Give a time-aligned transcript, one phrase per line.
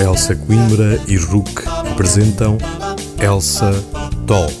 [0.00, 2.58] Elsa Coimbra e Ruc apresentam
[3.20, 3.72] Elsa
[4.26, 4.56] Talks.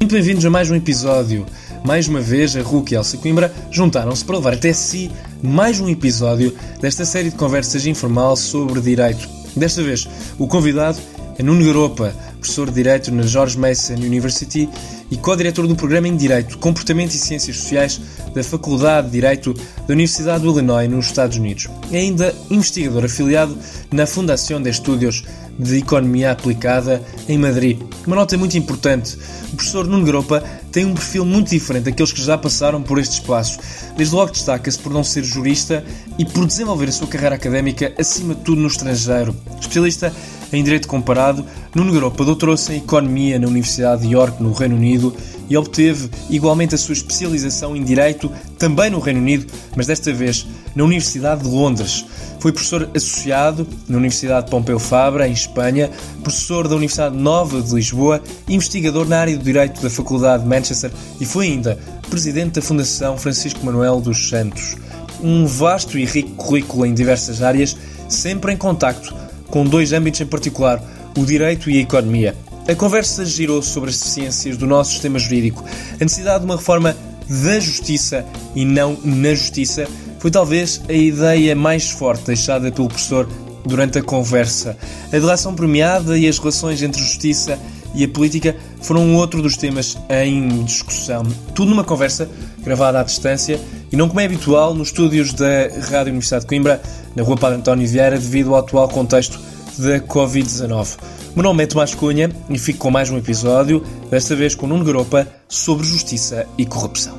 [0.00, 1.46] Muito bem-vindos a mais um episódio.
[1.84, 5.10] Mais uma vez, a Ruc e a Elsa Coimbra juntaram-se para levar até si
[5.42, 9.28] mais um episódio desta série de conversas informal sobre direito.
[9.56, 10.98] Desta vez, o convidado
[11.38, 14.68] é Nuno Garopa, professor de Direito na George Mason University
[15.10, 18.00] e co-diretor do programa em Direito, Comportamento e Ciências Sociais
[18.34, 21.68] da Faculdade de Direito da Universidade do Illinois, nos Estados Unidos.
[21.92, 23.56] É ainda investigador afiliado
[23.92, 25.22] na Fundação de Estudos
[25.56, 27.78] de Economia Aplicada em Madrid.
[28.06, 29.16] Uma nota muito importante:
[29.52, 33.20] o professor Nuno Garopa tem um perfil muito diferente daqueles que já passaram por este
[33.20, 33.60] espaço.
[33.96, 35.84] Desde logo destaca-se por não ser jurista
[36.18, 39.36] e por desenvolver a sua carreira académica acima de tudo no estrangeiro.
[39.60, 40.12] Especialista
[40.52, 45.14] em Direito Comparado, Nuno Garopa doutorou-se em Economia na Universidade de York, no Reino Unido,
[45.48, 50.46] e obteve igualmente a sua especialização em Direito também no Reino Unido, mas desta vez
[50.74, 52.04] na Universidade de Londres.
[52.38, 55.90] Foi professor associado na Universidade de Pompeu Fabra, em Espanha,
[56.22, 60.90] professor da Universidade Nova de Lisboa, investigador na área do Direito da Faculdade de Manchester
[61.20, 61.78] e foi ainda
[62.10, 64.76] presidente da Fundação Francisco Manuel dos Santos.
[65.22, 67.76] Um vasto e rico currículo em diversas áreas,
[68.08, 69.21] sempre em contacto
[69.52, 70.82] com dois âmbitos em particular,
[71.16, 72.34] o direito e a economia.
[72.66, 75.62] A conversa girou sobre as deficiências do nosso sistema jurídico,
[76.00, 76.96] a necessidade de uma reforma
[77.28, 79.86] da justiça e não na justiça
[80.18, 83.28] foi talvez a ideia mais forte deixada pelo professor
[83.66, 84.76] durante a conversa.
[85.08, 87.58] A delação premiada e as relações entre justiça
[87.94, 91.24] e a política foram outro dos temas em discussão.
[91.54, 92.26] Tudo numa conversa
[92.64, 93.60] gravada à distância
[93.92, 96.82] e não como é habitual nos estúdios da Rádio Universidade de Coimbra,
[97.14, 99.38] na Rua Padre António Vieira, devido ao atual contexto
[99.78, 100.96] da Covid-19.
[101.36, 104.84] Meu nome é Tomás Cunha e fico com mais um episódio, desta vez com Nuno
[104.84, 107.18] Garopa, sobre justiça e corrupção.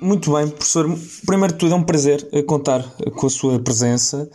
[0.00, 0.98] Muito bem, professor.
[1.26, 2.82] Primeiro de tudo, é um prazer contar
[3.14, 4.30] com a sua presença.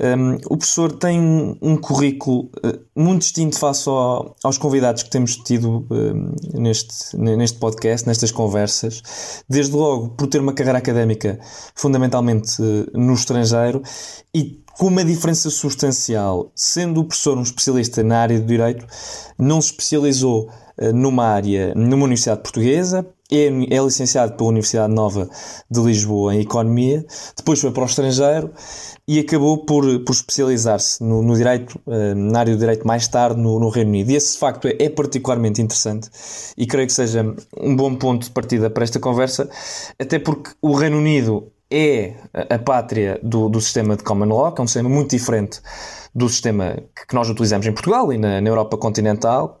[0.00, 5.10] Um, o professor tem um, um currículo uh, muito distinto face ao, aos convidados que
[5.10, 9.02] temos tido uh, neste, neste podcast, nestas conversas.
[9.46, 11.38] Desde logo, por ter uma carreira académica
[11.74, 13.82] fundamentalmente uh, no estrangeiro
[14.34, 18.86] e com uma diferença substancial, sendo o professor um especialista na área do direito,
[19.38, 20.48] não se especializou
[20.94, 25.28] numa área, numa universidade portuguesa, é, é licenciado pela Universidade Nova
[25.70, 27.04] de Lisboa em Economia,
[27.36, 28.50] depois foi para o estrangeiro
[29.06, 33.40] e acabou por, por especializar-se no, no, direito, uh, na área do direito mais tarde
[33.40, 34.10] no, no Reino Unido.
[34.10, 36.08] E esse facto é, é, particularmente interessante
[36.56, 37.24] e creio que seja
[37.58, 39.50] um bom ponto de partida para esta conversa,
[39.98, 44.52] até porque o Reino Unido é a, a pátria do, do sistema de common law,
[44.52, 45.60] que é um sistema muito diferente
[46.14, 46.76] do sistema
[47.08, 49.58] que nós utilizamos em Portugal e na, na Europa continental.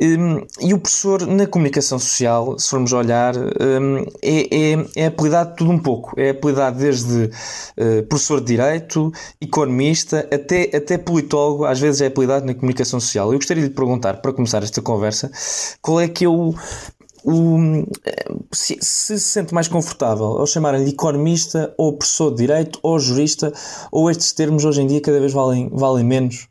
[0.00, 5.54] Um, e o professor, na comunicação social, se formos olhar, um, é, é, é apelidado
[5.56, 6.18] tudo um pouco.
[6.18, 12.46] É apelidado desde uh, professor de Direito, economista, até, até politólogo, às vezes é apelidado
[12.46, 13.32] na comunicação social.
[13.32, 15.30] Eu gostaria de lhe perguntar, para começar esta conversa,
[15.80, 16.54] qual é que é o,
[17.24, 17.86] o,
[18.52, 23.52] se, se, se sente mais confortável ao chamarem-lhe economista ou professor de direito ou jurista
[23.90, 26.48] ou estes termos hoje em dia cada vez valem, valem menos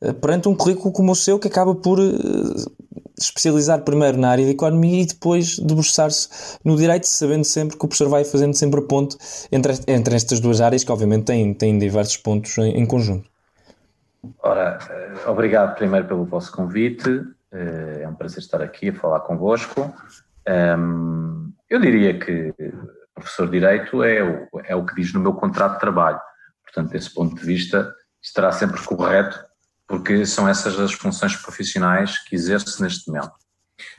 [0.00, 2.72] eh, perante um currículo como o seu que acaba por uh,
[3.18, 7.88] especializar primeiro na área de economia e depois debruçar-se no direito, sabendo sempre que o
[7.88, 9.16] professor vai fazendo sempre a ponte
[9.52, 13.28] entre, entre estas duas áreas que obviamente têm, têm diversos pontos em, em conjunto.
[14.42, 17.22] Ora, eh, obrigado primeiro pelo vosso convite.
[17.52, 19.94] Eh, é um prazer estar aqui a falar convosco.
[20.46, 22.54] Ehm, eu diria que
[23.20, 26.20] professor de Direito é o, é o que diz no meu contrato de trabalho.
[26.64, 29.38] Portanto, desse ponto de vista, estará sempre correto,
[29.86, 33.32] porque são essas as funções profissionais que exerço neste momento.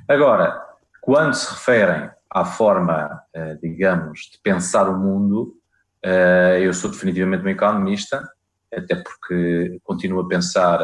[0.08, 0.62] Agora,
[1.02, 5.54] quando se referem à forma, eh, digamos, de pensar o mundo,
[6.04, 8.28] eh, eu sou definitivamente um economista,
[8.74, 10.80] até porque continuo a pensar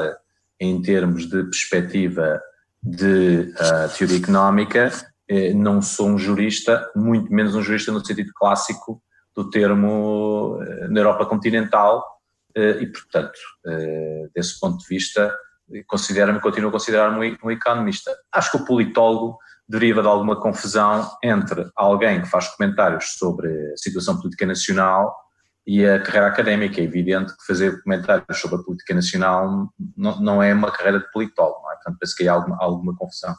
[0.60, 2.42] em termos de perspectiva
[2.84, 4.92] de uh, teoria económica,
[5.30, 9.02] eh, não sou um jurista, muito menos um jurista no sentido clássico
[9.36, 12.04] do termo eh, na Europa continental,
[12.56, 13.38] eh, e portanto,
[13.68, 15.36] eh, desse ponto de vista,
[15.86, 18.12] considero-me, continuo a considerar-me um, um economista.
[18.32, 19.38] Acho que o politólogo
[19.70, 25.14] deriva de alguma confusão entre alguém que faz comentários sobre a situação política nacional
[25.68, 26.80] e a carreira académica.
[26.80, 31.12] É evidente que fazer comentários sobre a política nacional não, não é uma carreira de
[31.12, 31.76] politólogo, não é?
[31.76, 33.36] portanto penso que há alguma, alguma confusão.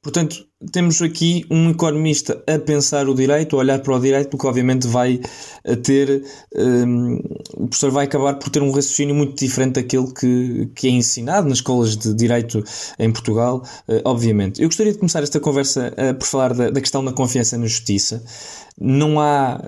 [0.00, 4.46] Portanto, temos aqui um economista a pensar o direito, a olhar para o direito, porque
[4.46, 5.20] obviamente vai
[5.82, 6.22] ter,
[6.54, 7.16] um,
[7.54, 11.48] o professor vai acabar por ter um raciocínio muito diferente daquele que, que é ensinado
[11.48, 12.62] nas escolas de direito
[12.96, 14.62] em Portugal, uh, obviamente.
[14.62, 17.66] Eu gostaria de começar esta conversa uh, por falar da, da, questão da confiança na
[17.66, 18.22] justiça.
[18.80, 19.60] Não há.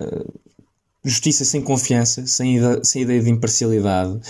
[1.02, 4.20] Justiça sem confiança, sem, ida, sem ideia de imparcialidade,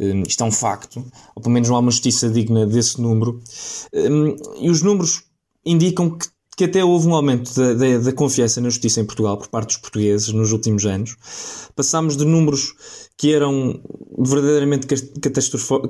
[0.00, 0.98] um, isto é um facto,
[1.36, 3.40] ou pelo menos não há uma justiça digna desse número,
[3.94, 5.25] um, e os números
[5.66, 9.36] indicam que, que até houve um aumento da, da, da, confiança na justiça em Portugal
[9.36, 11.16] por parte dos portugueses nos últimos anos.
[11.74, 12.74] Passámos de números
[13.16, 13.80] que eram
[14.18, 14.86] verdadeiramente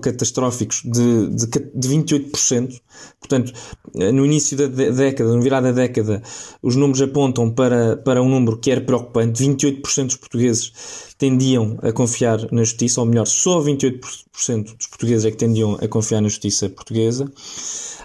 [0.00, 2.80] catastróficos de, de, de 28%.
[3.18, 3.52] Portanto,
[3.94, 6.22] no início da década, no virada da década,
[6.62, 9.44] os números apontam para, para um número que era preocupante.
[9.44, 10.72] 28% dos portugueses
[11.18, 15.88] tendiam a confiar na justiça, ou melhor, só 28% dos portugueses é que tendiam a
[15.88, 17.30] confiar na justiça portuguesa.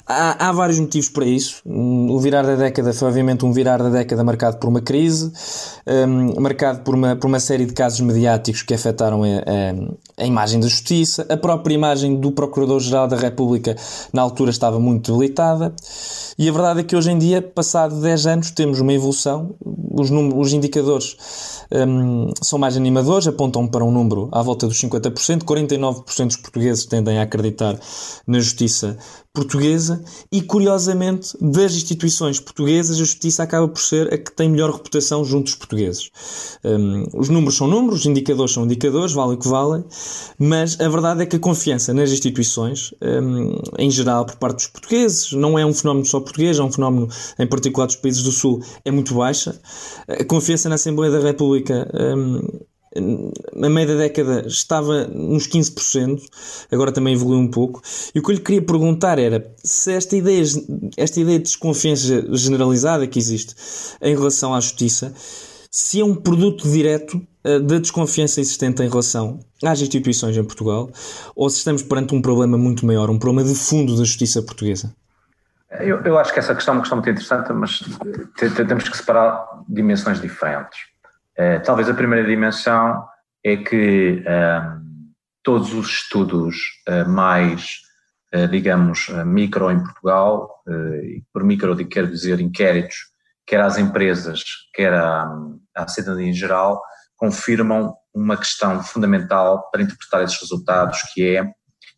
[0.08, 1.62] Há, há, vários motivos para isso.
[1.66, 5.32] O virar da década foi, obviamente, um virar da década marcado por uma crise,
[5.86, 10.26] um, marcado por uma, por uma série de casos mediáticos que afetaram a, a, a
[10.26, 11.26] imagem da justiça.
[11.30, 13.76] A própria imagem do Procurador-Geral da República,
[14.14, 15.74] na altura, estava muito debilitada.
[16.38, 19.54] E a verdade é que hoje em dia, passado 10 anos, temos uma evolução.
[19.94, 21.18] Os, números, os indicadores
[21.72, 25.44] um, são mais animadores, apontam para um número à volta dos 50%.
[25.44, 27.78] 49% dos portugueses tendem a acreditar
[28.26, 28.98] na justiça
[29.34, 34.72] portuguesa e, curiosamente, das instituições portuguesas, a justiça acaba por ser a que tem melhor
[34.72, 36.12] reputação junto dos portugueses.
[36.64, 39.84] Um, os números são números, os indicadores são indicadores, valem o que valem,
[40.38, 44.68] mas a verdade é que a confiança nas instituições, um, em geral, por parte dos
[44.68, 47.08] portugueses, não é um fenómeno só português, é um fenómeno,
[47.40, 49.60] em particular, dos países do Sul, é muito baixa.
[50.08, 52.42] A confiança na Assembleia da República um,
[52.96, 56.22] a meio da década estava nos 15%,
[56.72, 57.82] agora também evoluiu um pouco.
[58.14, 60.44] E o que eu lhe queria perguntar era se esta ideia,
[60.98, 63.56] esta ideia de desconfiança generalizada que existe
[64.02, 65.14] em relação à justiça,
[65.70, 70.90] se é um produto direto eh, da desconfiança existente em relação às instituições em Portugal,
[71.34, 74.94] ou se estamos perante um problema muito maior, um problema de fundo da justiça portuguesa.
[75.80, 77.82] Eu, eu acho que essa questão é uma questão muito interessante, mas
[78.68, 80.91] temos que separar dimensões diferentes.
[81.42, 83.04] Eh, talvez a primeira dimensão
[83.44, 84.80] é que ehm,
[85.44, 86.56] todos os estudos
[86.88, 87.80] uh, mais,
[88.36, 90.62] uh, digamos, micro em Portugal,
[91.04, 92.96] e por micro quero dizer inquéritos,
[93.44, 95.28] quer às empresas, quer à,
[95.76, 96.80] à cidadania em geral,
[97.16, 101.52] confirmam uma questão fundamental para interpretar esses resultados, que é,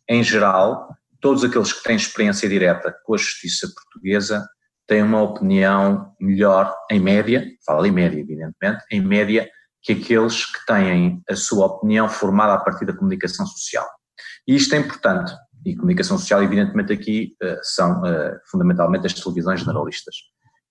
[0.08, 0.88] em geral,
[1.20, 4.42] todos aqueles que têm experiência direta com a justiça portuguesa
[4.86, 9.48] têm uma opinião melhor, em média, fala em média, evidentemente, em média,
[9.82, 13.86] que aqueles que têm a sua opinião formada a partir da comunicação social.
[14.46, 15.32] E isto é importante.
[15.64, 20.14] E comunicação social, evidentemente, aqui uh, são uh, fundamentalmente as televisões generalistas.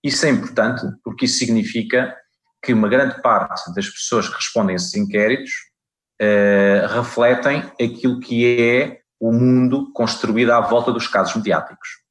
[0.02, 2.14] Isso é importante porque isso significa
[2.62, 5.50] que uma grande parte das pessoas que respondem a esses inquéritos
[6.20, 12.03] uh, refletem aquilo que é o mundo construído à volta dos casos mediáticos.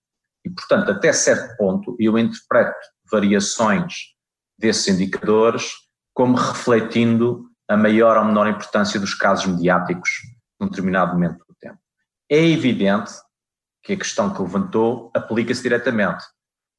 [0.46, 2.76] E, portanto, até certo ponto, eu interpreto
[3.10, 3.94] variações
[4.58, 5.72] desses indicadores
[6.14, 10.10] como refletindo a maior ou menor importância dos casos mediáticos
[10.60, 11.80] num determinado momento do tempo.
[12.30, 13.12] É evidente
[13.84, 16.24] que a questão que levantou aplica-se diretamente.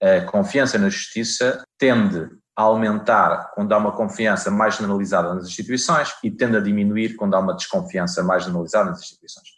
[0.03, 6.15] A confiança na justiça tende a aumentar quando há uma confiança mais generalizada nas instituições
[6.23, 9.49] e tende a diminuir quando há uma desconfiança mais generalizada nas instituições.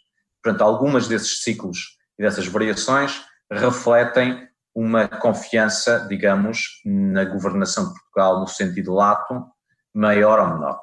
[0.43, 8.39] Portanto, algumas desses ciclos e dessas variações refletem uma confiança, digamos, na governação de Portugal
[8.39, 9.45] no sentido lato,
[9.93, 10.79] maior ou menor.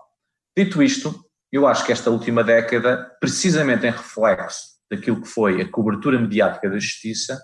[0.57, 5.71] Dito isto, eu acho que esta última década, precisamente em reflexo daquilo que foi a
[5.71, 7.41] cobertura mediática da justiça,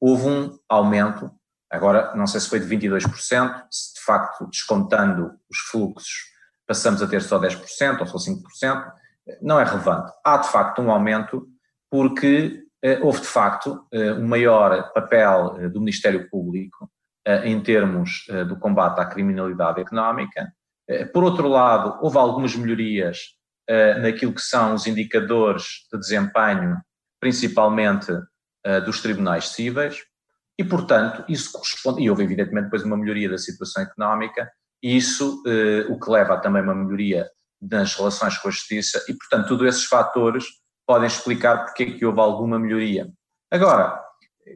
[0.00, 1.30] houve um aumento,
[1.70, 6.28] agora não sei se foi de 22%, se de facto descontando os fluxos
[6.68, 8.92] passamos a ter só 10% ou só 5%,
[9.40, 10.12] não é relevante.
[10.22, 11.48] Há de facto um aumento
[11.90, 12.62] porque
[13.02, 16.90] houve de facto eh, um maior papel eh, do Ministério Público
[17.44, 20.50] em termos do combate à criminalidade económica.
[21.12, 23.18] Por outro lado, houve algumas melhorias
[24.00, 26.78] naquilo que são os indicadores de desempenho,
[27.20, 28.10] principalmente
[28.86, 29.98] dos tribunais cíveis,
[30.58, 34.50] e, portanto, isso corresponde, e houve evidentemente depois uma melhoria da situação económica,
[34.82, 35.42] e isso
[35.90, 37.28] o que leva a também uma melhoria
[37.60, 40.46] nas relações com a justiça, e, portanto, todos esses fatores
[40.88, 43.08] podem explicar porque é que houve alguma melhoria.
[43.50, 44.02] Agora,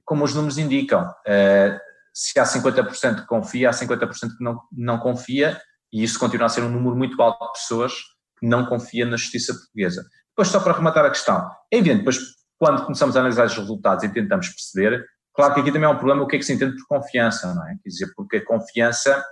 [0.05, 1.79] como os números indicam, eh,
[2.15, 5.61] se há 50% que confia, há 50% que não, não confia,
[5.93, 7.93] e isso continua a ser um número muito alto de pessoas
[8.41, 10.03] que não confia na justiça portuguesa.
[10.31, 12.19] Depois, só para rematar a questão, é evidente, depois,
[12.59, 15.97] quando começamos a analisar os resultados e tentamos perceber, Claro que aqui também é um
[15.97, 17.77] problema o que é que se entende por confiança, não é?
[17.83, 19.25] Quer dizer, porque a confiança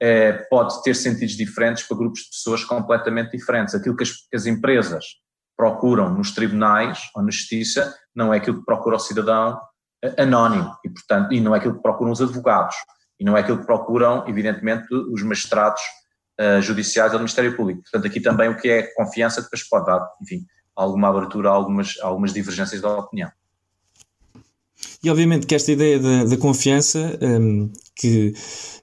[0.00, 3.74] é, pode ter sentidos diferentes para grupos de pessoas completamente diferentes.
[3.74, 5.04] Aquilo que as, que as empresas
[5.56, 9.60] procuram nos tribunais ou na justiça não é aquilo que procura o cidadão
[10.02, 12.76] eh, anónimo e, portanto, e não é aquilo que procuram os advogados
[13.18, 15.80] e não é aquilo que procuram, evidentemente, os magistrados
[16.40, 17.82] uh, judiciais ou do Ministério Público.
[17.82, 20.44] Portanto, aqui também o que é confiança depois pode dar, enfim,
[20.74, 23.30] alguma abertura a algumas, algumas divergências da opinião.
[25.02, 28.34] E obviamente que esta ideia da, da confiança um, que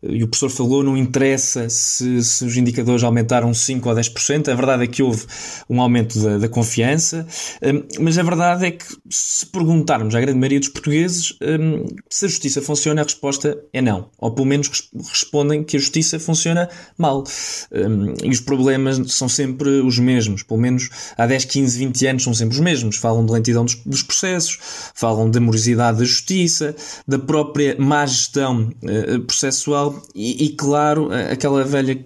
[0.03, 4.55] e o professor falou, não interessa se, se, os indicadores aumentaram 5 ou 10%, a
[4.55, 5.23] verdade é que houve
[5.69, 7.27] um aumento da, da confiança,
[7.61, 12.25] um, mas a verdade é que se perguntarmos à grande maioria dos portugueses um, se
[12.25, 16.67] a justiça funciona, a resposta é não, ou pelo menos respondem que a justiça funciona
[16.97, 17.23] mal.
[17.71, 22.23] Um, e os problemas são sempre os mesmos, pelo menos há 10, 15, 20 anos
[22.23, 22.97] são sempre os mesmos.
[22.97, 24.57] Falam de lentidão dos, dos processos,
[24.95, 26.75] falam da morosidade da justiça,
[27.07, 31.97] da própria má gestão uh, processual e, e, claro, aquela velha,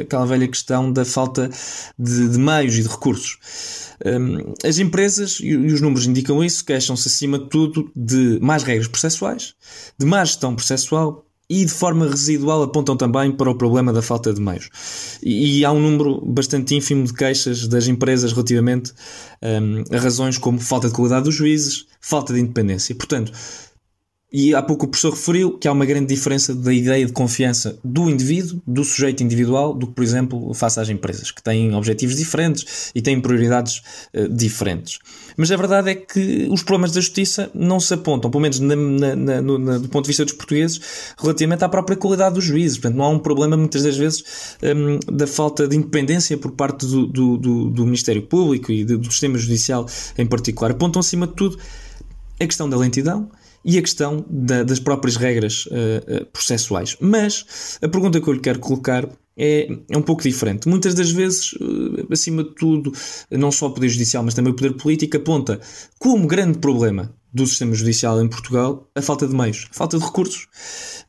[0.00, 1.50] aquela velha questão da falta
[1.98, 3.38] de, de meios e de recursos.
[4.04, 8.88] Um, as empresas, e, os números indicam isso, queixam-se acima de tudo de mais regras
[8.88, 9.54] processuais,
[9.98, 14.32] de má gestão processual e de forma residual apontam também para o problema da falta
[14.32, 14.70] de meios.
[15.20, 18.92] E, e há um número bastante ínfimo de queixas das empresas relativamente
[19.42, 22.94] um, a razões como falta de qualidade dos juízes, falta de independência.
[22.94, 23.32] Portanto,
[24.32, 27.78] e há pouco o professor referiu que há uma grande diferença da ideia de confiança
[27.82, 32.16] do indivíduo, do sujeito individual, do que, por exemplo, face às empresas, que têm objetivos
[32.16, 33.82] diferentes e têm prioridades
[34.14, 35.00] uh, diferentes.
[35.36, 38.76] Mas a verdade é que os problemas da justiça não se apontam, pelo menos na,
[38.76, 40.80] na, na, no, do ponto de vista dos portugueses,
[41.18, 42.78] relativamente à própria qualidade dos juízes.
[42.78, 44.22] Portanto, não há um problema, muitas das vezes,
[44.62, 48.96] um, da falta de independência por parte do, do, do, do Ministério Público e do,
[48.96, 50.70] do sistema judicial em particular.
[50.70, 51.58] Apontam, acima de tudo,
[52.38, 53.28] a questão da lentidão
[53.64, 56.96] e a questão da, das próprias regras uh, processuais.
[57.00, 60.68] Mas a pergunta que eu lhe quero colocar é, é um pouco diferente.
[60.68, 62.92] Muitas das vezes, uh, acima de tudo,
[63.30, 65.60] não só o Poder Judicial, mas também o Poder Político aponta
[65.98, 70.04] como grande problema do sistema judicial em Portugal a falta de meios, a falta de
[70.04, 70.48] recursos.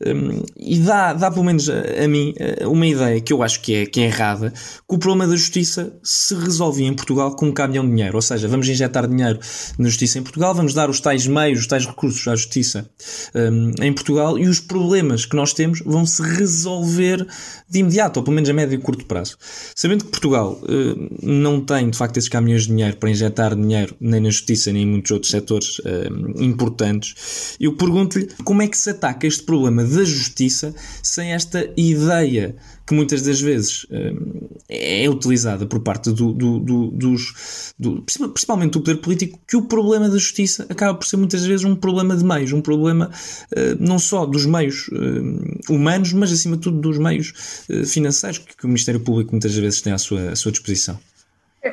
[0.06, 2.34] Um, e dá, dá pelo menos a, a, mim
[2.66, 5.94] uma ideia que eu acho que é, que é errada, que o problema da justiça
[6.04, 8.16] se resolve em Portugal com um caminhão de dinheiro.
[8.16, 9.40] Ou seja, vamos injetar dinheiro
[9.78, 12.90] na justiça em Portugal, vamos dar os tais meios, os tais recursos à justiça
[13.36, 17.26] um, em Portugal e os problemas que nós temos vão se resolver
[17.70, 19.38] de imediato, ou pelo menos a médio e curto prazo.
[19.76, 23.96] Sabendo que Portugal uh, não tem, de facto, esses caminhões de dinheiro para injetar dinheiro
[24.00, 28.78] nem na justiça nem em muitos outros setores uh, importantes, eu pergunto-lhe como é que
[28.78, 32.56] se ataca este problema da justiça sem esta ideia
[32.92, 38.74] que muitas das vezes hum, é utilizada por parte do, do, do, dos, do, principalmente
[38.74, 42.18] do poder político, que o problema da justiça acaba por ser muitas vezes um problema
[42.18, 43.10] de meios, um problema
[43.52, 47.34] uh, não só dos meios uh, humanos, mas acima de tudo dos meios
[47.86, 51.00] financeiros que, o Ministério Público muitas vezes tem à sua, à sua disposição.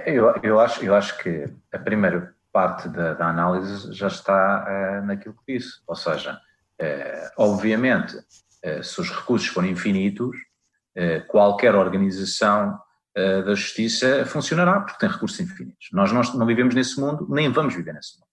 [0.07, 5.37] Eu, eu, acho, eu acho que a primeira parte da, da análise já está naquilo
[5.45, 6.41] que disse, ou seja,
[7.37, 8.17] obviamente,
[8.83, 10.37] se os recursos forem infinitos,
[11.29, 12.77] qualquer organização
[13.15, 15.88] da justiça funcionará porque tem recursos infinitos.
[15.93, 18.29] Nós não, vivemos nesse mundo, nem vamos viver nesse mundo.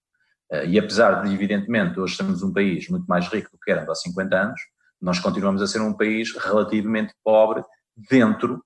[0.67, 3.95] E apesar de, evidentemente, hoje somos um país muito mais rico do que éramos há
[3.95, 4.61] 50 anos,
[4.99, 7.63] nós continuamos a ser um país relativamente pobre
[8.09, 8.63] dentro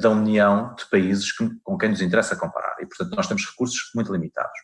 [0.00, 2.76] da união de países com quem nos interessa comparar.
[2.80, 4.58] E, portanto, nós temos recursos muito limitados.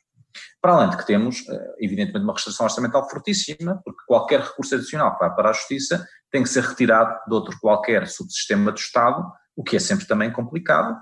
[0.60, 1.44] Para além de que temos,
[1.78, 6.42] evidentemente, uma restrição orçamental fortíssima, porque qualquer recurso adicional que vá para a Justiça tem
[6.42, 9.24] que ser retirado de outro qualquer subsistema do Estado,
[9.56, 10.98] o que é sempre também complicado.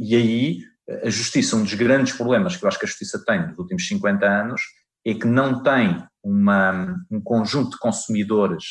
[0.00, 0.58] E aí,
[1.04, 3.86] a Justiça, um dos grandes problemas que eu acho que a Justiça tem nos últimos
[3.86, 4.62] 50 anos,
[5.04, 8.64] é que não tem uma, um conjunto de consumidores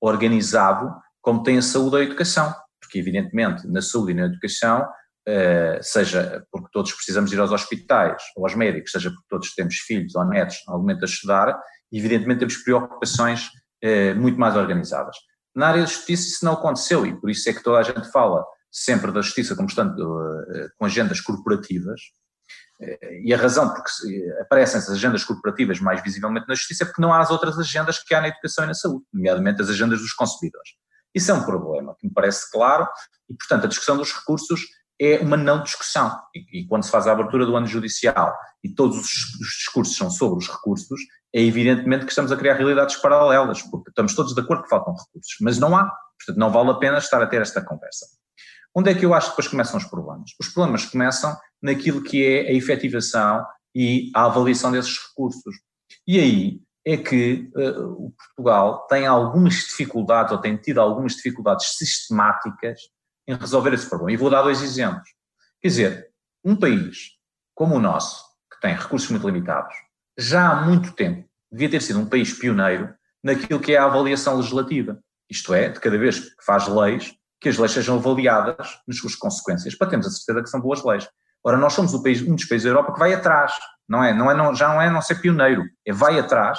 [0.00, 2.52] organizado como tem a saúde ou a educação.
[2.80, 4.86] Porque, evidentemente, na saúde e na educação
[5.80, 10.14] seja porque todos precisamos ir aos hospitais ou aos médicos, seja porque todos temos filhos
[10.14, 11.60] ou netos momento a estudar,
[11.92, 13.48] evidentemente temos preocupações
[13.84, 15.16] uh, muito mais organizadas.
[15.54, 18.10] Na área da justiça isso não aconteceu e por isso é que toda a gente
[18.10, 22.00] fala sempre da justiça como estando uh, com agendas corporativas
[23.24, 23.90] e a razão porque
[24.40, 28.02] aparecem essas agendas corporativas mais visivelmente na justiça é porque não há as outras agendas
[28.02, 30.70] que há na educação e na saúde, nomeadamente as agendas dos consumidores.
[31.14, 32.88] Isso é um problema que me parece claro
[33.28, 34.62] e, portanto, a discussão dos recursos
[35.02, 36.16] é uma não discussão.
[36.34, 38.32] E, e, quando se faz a abertura do ano judicial
[38.62, 41.00] e todos os, os, discursos são sobre os recursos,
[41.34, 44.94] é evidentemente que estamos a criar realidades paralelas, porque estamos todos de acordo que faltam
[44.94, 45.90] recursos, mas não há.
[46.18, 48.06] Portanto, não vale a pena estar a ter esta conversa.
[48.74, 50.30] Onde é que eu acho que depois começam os problemas?
[50.40, 53.44] Os problemas começam naquilo que é a efetivação
[53.74, 55.56] e a avaliação desses recursos.
[56.06, 61.76] E aí é que uh, o Portugal tem algumas dificuldades, ou tem tido algumas dificuldades
[61.76, 62.80] sistemáticas
[63.26, 64.12] em resolver esse problema.
[64.12, 65.08] E vou dar dois exemplos.
[65.60, 66.08] Quer dizer,
[66.44, 67.12] um país
[67.54, 69.74] como o nosso, que tem recursos muito limitados,
[70.18, 74.36] já há muito tempo devia ter sido um país pioneiro naquilo que é a avaliação
[74.36, 74.98] legislativa.
[75.30, 79.14] Isto é, de cada vez que faz leis, que as leis sejam avaliadas nas suas
[79.14, 81.08] consequências, para termos a certeza que são boas leis.
[81.44, 83.52] Ora, nós somos país, um dos países da Europa que vai atrás,
[83.88, 84.14] não é?
[84.14, 86.58] Não é não, já não é não ser pioneiro, é vai atrás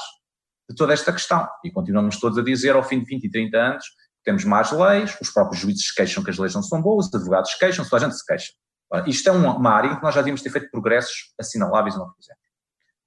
[0.70, 1.48] de toda esta questão.
[1.64, 3.86] E continuamos todos a dizer, ao fim de 20 e 30 anos,
[4.24, 7.14] temos más leis, os próprios juízes se queixam que as leis não são boas, os
[7.14, 8.52] advogados queixam, toda a gente se queixa.
[8.92, 11.98] Ora, isto é uma área em que nós já devíamos ter feito progressos assinaláveis e
[11.98, 12.42] não fizemos.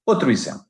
[0.05, 0.67] Outro exemplo.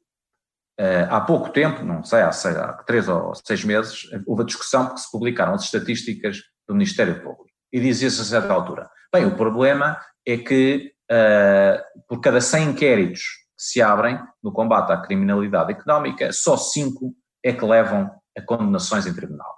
[0.79, 4.45] Uh, há pouco tempo, não sei, há, sei, há três ou seis meses, houve a
[4.45, 6.39] discussão porque se publicaram as estatísticas
[6.69, 7.47] do Ministério Público.
[7.73, 13.23] E dizia-se a certa altura, bem, o problema é que uh, por cada 100 inquéritos
[13.57, 19.07] que se abrem no combate à criminalidade económica, só 5 é que levam a condenações
[19.07, 19.56] em tribunal.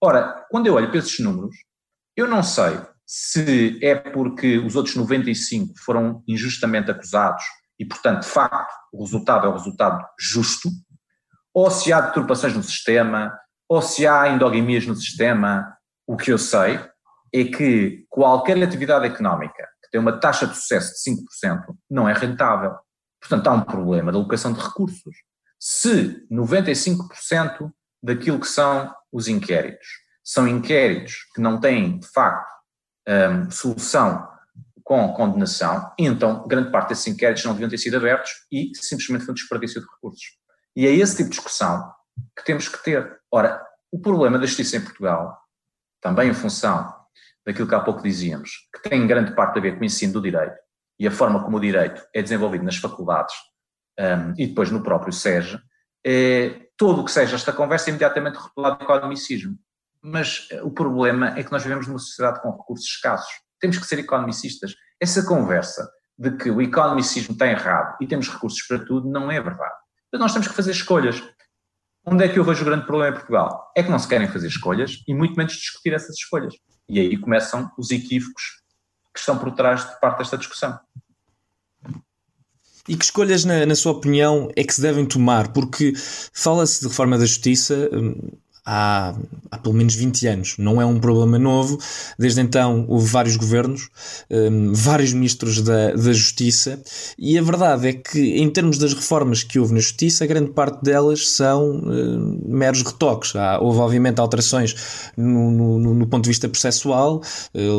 [0.00, 1.56] Ora, quando eu olho para esses números,
[2.16, 7.42] eu não sei se é porque os outros 95 foram injustamente acusados
[7.78, 10.68] e, portanto, de facto, o resultado é o resultado justo,
[11.54, 13.36] ou se há deturpações no sistema,
[13.68, 15.76] ou se há endogamias no sistema,
[16.06, 16.80] o que eu sei
[17.32, 22.12] é que qualquer atividade económica que tem uma taxa de sucesso de 5% não é
[22.12, 22.76] rentável.
[23.20, 25.16] Portanto, há um problema de alocação de recursos.
[25.58, 27.70] Se 95%
[28.02, 29.86] daquilo que são os inquéritos
[30.28, 32.46] são inquéritos que não têm, de facto,
[33.08, 34.28] um, solução
[34.84, 39.32] com condenação, então grande parte desses inquéritos não deviam ter sido abertos e simplesmente foi
[39.32, 40.24] um desperdício de recursos.
[40.76, 41.90] E é esse tipo de discussão
[42.36, 43.18] que temos que ter.
[43.30, 45.34] Ora, o problema da justiça em Portugal,
[46.00, 46.94] também em função
[47.46, 50.20] daquilo que há pouco dizíamos, que tem grande parte a ver com o ensino do
[50.20, 50.56] direito
[50.98, 53.34] e a forma como o direito é desenvolvido nas faculdades
[53.98, 55.58] um, e depois no próprio SEG,
[56.06, 59.58] é, todo o que seja esta conversa é imediatamente rotulado de economicismo.
[60.00, 63.28] Mas eh, o problema é que nós vivemos numa sociedade com recursos escassos
[63.60, 64.74] temos que ser economicistas.
[65.00, 69.40] Essa conversa de que o economicismo está errado e temos recursos para tudo não é
[69.40, 69.74] verdade.
[70.12, 71.22] Mas nós temos que fazer escolhas.
[72.04, 73.70] Onde é que eu vejo o grande problema em Portugal?
[73.76, 76.54] É que não se querem fazer escolhas e muito menos discutir essas escolhas.
[76.88, 78.42] E aí começam os equívocos
[79.12, 80.78] que estão por trás de parte desta discussão.
[82.88, 85.52] E que escolhas, na, na sua opinião, é que se devem tomar?
[85.52, 85.92] Porque
[86.32, 88.14] fala-se de reforma da justiça, hum,
[88.68, 89.14] há,
[89.50, 90.54] há pelo menos 20 anos.
[90.58, 91.78] Não é um problema novo.
[92.18, 93.88] Desde então houve vários governos,
[94.30, 96.78] um, vários ministros da, da Justiça,
[97.18, 100.50] e a verdade é que, em termos das reformas que houve na Justiça, a grande
[100.50, 103.34] parte delas são um, meros retoques.
[103.34, 104.74] Há, houve, obviamente, alterações
[105.16, 107.22] no, no, no ponto de vista processual.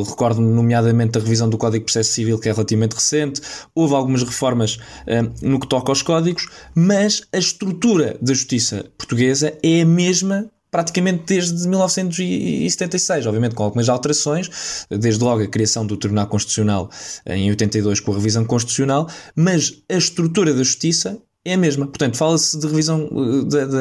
[0.08, 3.41] Recordo-me, nomeadamente, a revisão do Código de Processo Civil, que é relativamente recente.
[3.75, 9.54] Houve algumas reformas um, no que toca aos códigos, mas a estrutura da justiça portuguesa
[9.62, 15.97] é a mesma praticamente desde 1976, obviamente com algumas alterações, desde logo a criação do
[15.97, 16.89] Tribunal Constitucional
[17.25, 21.88] em 82 com a revisão constitucional, mas a estrutura da justiça é a mesma.
[21.88, 23.10] Portanto, fala-se de revisão,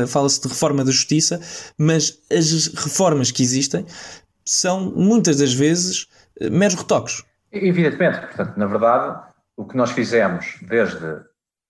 [0.07, 1.41] fala-se de reforma da justiça,
[1.77, 3.85] mas as reformas que existem
[4.45, 6.07] são muitas das vezes
[6.51, 7.23] meros retoques.
[7.53, 9.21] Evidentemente, portanto, na verdade,
[9.57, 11.21] o que nós fizemos desde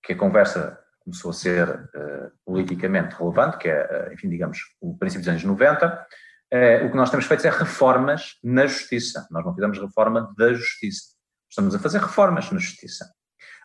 [0.05, 0.79] que a conversa
[1.09, 5.45] começou a ser uh, politicamente relevante, que é, uh, enfim, digamos, o princípio dos anos
[5.45, 6.07] 90, uh,
[6.51, 9.27] eh, o que nós temos feito é reformas na justiça.
[9.31, 11.15] Nós não fizemos reforma da justiça.
[11.49, 13.11] Estamos a fazer reformas na justiça.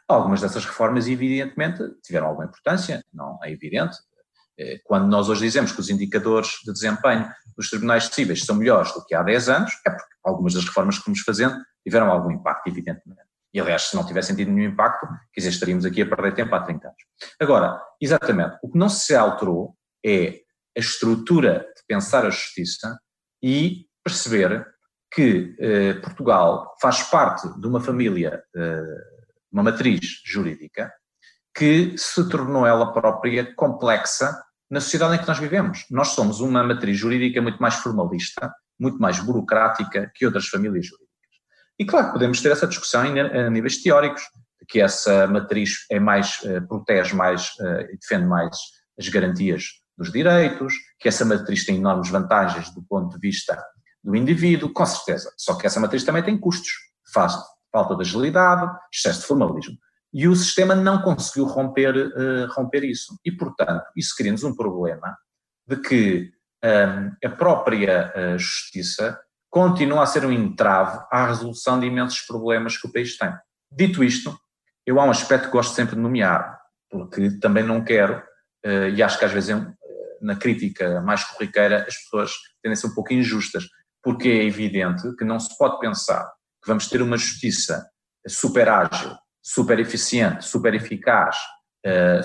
[0.08, 3.98] Algumas dessas reformas, evidentemente, tiveram alguma importância, não é evidente.
[4.84, 7.28] Quando nós hoje dizemos que os indicadores de desempenho
[7.58, 10.98] dos tribunais cíveis são melhores do que há 10 anos, é porque algumas das reformas
[10.98, 13.33] que fomos fazendo tiveram algum impacto, evidentemente.
[13.54, 16.56] E aliás, se não tivesse sentido nenhum impacto, quer dizer, estaríamos aqui a perder tempo
[16.56, 16.98] há 30 anos.
[17.40, 20.40] Agora, exatamente, o que não se alterou é
[20.76, 22.98] a estrutura de pensar a justiça
[23.42, 24.66] e perceber
[25.14, 28.98] que eh, Portugal faz parte de uma família, eh,
[29.52, 30.92] uma matriz jurídica,
[31.56, 34.36] que se tornou ela própria complexa
[34.70, 35.86] na sociedade em que nós vivemos.
[35.92, 41.03] Nós somos uma matriz jurídica muito mais formalista, muito mais burocrática que outras famílias jurídicas.
[41.80, 44.22] E claro, podemos ter essa discussão a níveis teóricos,
[44.68, 48.58] que essa matriz é mais, eh, protege mais eh, e defende mais
[48.98, 49.66] as garantias
[49.98, 53.62] dos direitos, que essa matriz tem enormes vantagens do ponto de vista
[54.04, 55.32] do indivíduo, com certeza.
[55.38, 56.72] Só que essa matriz também tem custos,
[57.14, 57.36] faz
[57.72, 59.78] falta de agilidade, excesso de formalismo.
[60.14, 63.18] E o sistema não conseguiu romper, uh, romper isso.
[63.26, 65.18] E, portanto, isso cria-nos um problema
[65.68, 66.32] de que
[66.64, 69.20] um, a própria uh, justiça
[69.54, 73.32] continua a ser um entrave à resolução de imensos problemas que o país tem.
[73.72, 74.36] Dito isto,
[74.84, 78.20] eu há um aspecto que gosto sempre de nomear, porque também não quero
[78.96, 79.74] e acho que às vezes é
[80.22, 82.32] na crítica mais corriqueira as pessoas
[82.64, 83.66] tendem a ser um pouco injustas,
[84.02, 86.24] porque é evidente que não se pode pensar
[86.60, 87.86] que vamos ter uma justiça
[88.28, 91.38] super ágil, super eficiente, super eficaz,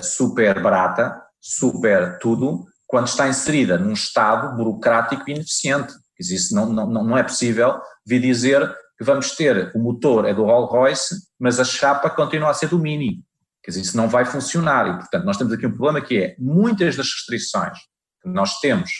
[0.01, 5.93] super barata, super tudo, quando está inserida num Estado burocrático e ineficiente.
[6.19, 10.43] Isso não, não, não é possível vir dizer que vamos ter o motor é do
[10.43, 13.23] Rolls Royce, mas a chapa continua a ser do Mini.
[13.63, 16.35] Quer dizer, isso não vai funcionar e, portanto, nós temos aqui um problema que é
[16.37, 17.77] muitas das restrições
[18.21, 18.91] que nós temos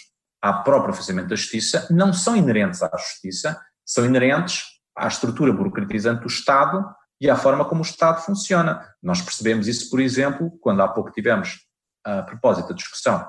[0.41, 4.63] ao próprio funcionamento da justiça não são inerentes à justiça, são inerentes
[4.95, 6.85] à estrutura burocratizante do Estado
[7.19, 8.81] e à forma como o Estado funciona.
[9.03, 11.59] Nós percebemos isso, por exemplo, quando há pouco tivemos,
[12.05, 13.27] a propósito da discussão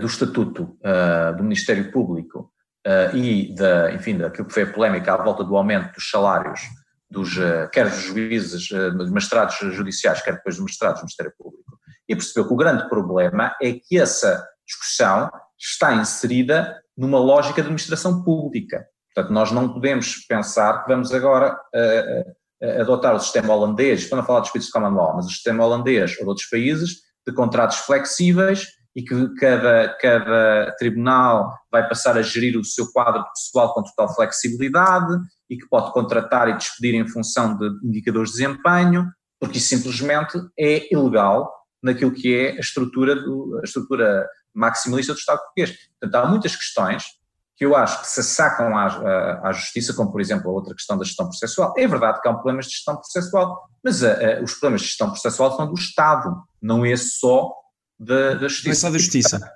[0.00, 2.52] do Estatuto uh, do Ministério Público
[2.86, 6.60] uh, e, da, enfim, daquilo que foi a polémica à volta do aumento dos salários
[7.10, 7.34] dos,
[7.70, 11.78] quer dos juízes, dos magistrados judiciais, quer depois dos magistrados do Ministério Público,
[12.08, 17.60] e percebeu que o grande problema é que essa discussão está inserida numa lógica de
[17.62, 18.84] administração pública.
[19.14, 24.18] Portanto, nós não podemos pensar que vamos agora uh, uh, adotar o sistema holandês, para
[24.18, 26.96] não falar dos países de common law, mas o sistema holandês ou de outros países,
[27.26, 33.24] de contratos flexíveis e que cada, cada tribunal vai passar a gerir o seu quadro
[33.34, 35.18] pessoal com total flexibilidade
[35.50, 40.38] e que pode contratar e despedir em função de indicadores de desempenho, porque isso simplesmente
[40.58, 41.52] é ilegal
[41.82, 45.76] naquilo que é a estrutura, do, a estrutura maximalista do Estado português.
[46.00, 47.04] Portanto, há muitas questões
[47.56, 50.96] que eu acho que se sacam à, à, justiça, como por exemplo a outra questão
[50.98, 51.72] da gestão processual.
[51.76, 55.08] É verdade que há problemas de gestão processual, mas a, a, os problemas de gestão
[55.10, 57.52] processual são do Estado, não é só
[57.98, 58.68] da, da justiça.
[58.68, 59.52] Não é só da justiça.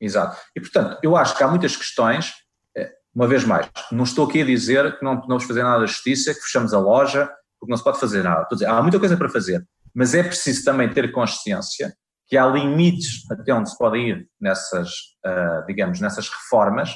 [0.00, 0.36] Exato.
[0.54, 2.32] E portanto, eu acho que há muitas questões,
[2.76, 5.86] eh, uma vez mais, não estou aqui a dizer que não podemos fazer nada da
[5.86, 8.42] justiça, que fechamos a loja, porque não se pode fazer nada.
[8.42, 11.94] Estou a dizer, há muita coisa para fazer, mas é preciso também ter consciência
[12.26, 14.88] que há limites até onde se pode ir nessas,
[15.24, 16.94] uh, digamos, nessas reformas,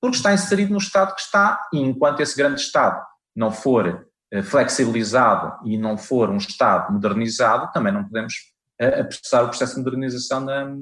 [0.00, 3.00] porque está inserido no Estado que está, e enquanto esse grande Estado
[3.36, 8.34] não for eh, flexibilizado e não for um Estado modernizado, também não podemos
[8.80, 10.74] apressar o processo de modernização na,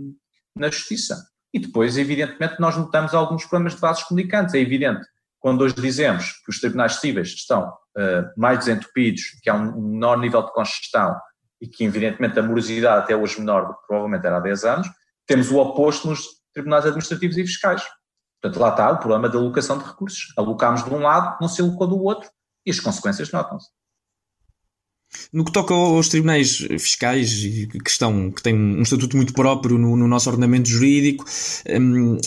[0.57, 1.27] na Justiça.
[1.53, 4.55] E depois, evidentemente, nós notamos alguns problemas de vasos comunicantes.
[4.55, 5.05] É evidente,
[5.41, 10.19] quando hoje dizemos que os tribunais cíveis estão uh, mais desentupidos, que há um menor
[10.19, 11.17] nível de congestão
[11.61, 14.89] e que, evidentemente, a morosidade até hoje menor do que provavelmente era há 10 anos,
[15.27, 17.83] temos o oposto nos tribunais administrativos e fiscais.
[18.41, 20.33] Portanto, lá está o problema da alocação de recursos.
[20.37, 22.31] Alocámos de um lado, não se alocou do outro
[22.65, 23.69] e as consequências notam-se.
[25.33, 29.97] No que toca aos tribunais fiscais, que, estão, que têm um estatuto muito próprio no,
[29.97, 31.25] no nosso ordenamento jurídico,
[31.69, 32.19] hum,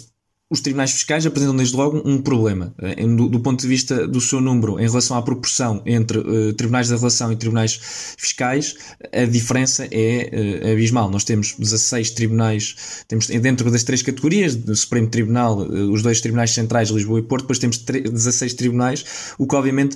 [0.52, 4.20] os tribunais fiscais apresentam desde logo um problema eh, do, do, ponto de vista do
[4.20, 7.80] seu número em relação à proporção entre uh, tribunais da relação e tribunais
[8.18, 8.76] fiscais
[9.14, 11.10] a diferença é uh, abismal.
[11.10, 16.20] Nós temos 16 tribunais temos dentro das três categorias do Supremo Tribunal uh, os dois
[16.20, 19.06] tribunais centrais Lisboa e Porto depois temos 16 tribunais
[19.38, 19.96] o que obviamente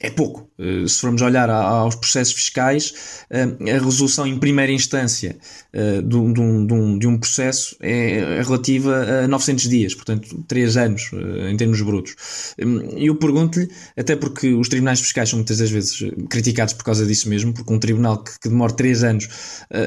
[0.00, 0.50] é pouco.
[0.58, 2.92] Eh, se formos olhar aos processos fiscais,
[3.30, 5.36] eh, a resolução em primeira instância
[5.72, 11.10] eh, de um, processo é relativa a 900 dias, portanto, 3 anos
[11.48, 12.54] em termos brutos.
[12.96, 17.06] E eu pergunto-lhe, até porque os tribunais fiscais são muitas das vezes criticados por causa
[17.06, 19.28] disso mesmo, porque um tribunal que, demora 3 anos
[19.70, 19.78] a,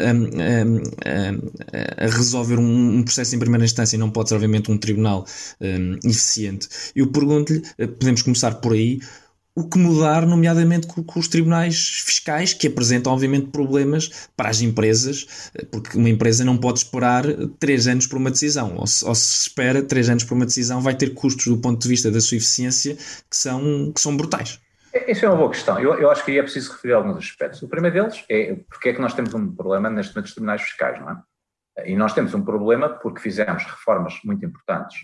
[2.02, 5.26] a, a resolver um, um, processo em primeira instância não pode ser, obviamente, um tribunal
[6.04, 6.68] eficiente.
[6.96, 7.62] Eu pergunto-lhe,
[8.00, 9.00] podemos começar por aí
[9.58, 14.62] o que mudar, nomeadamente com, com, os tribunais fiscais, que apresentam, obviamente, problemas para as
[14.62, 17.24] empresas, porque uma empresa não pode esperar
[17.60, 20.80] três anos por uma decisão, ou se, ou se espera três anos por uma decisão,
[20.80, 24.62] vai ter custos do ponto de vista da sua eficiência que são, que são brutais.
[25.08, 25.80] Isso é uma boa questão.
[25.80, 27.60] Eu, eu acho que aí é preciso referir alguns aspectos.
[27.64, 30.62] O primeiro deles é porque é que nós temos um problema neste momento dos tribunais
[30.62, 31.90] fiscais, não é?
[31.90, 35.00] E nós temos um problema porque fizemos reformas muito importantes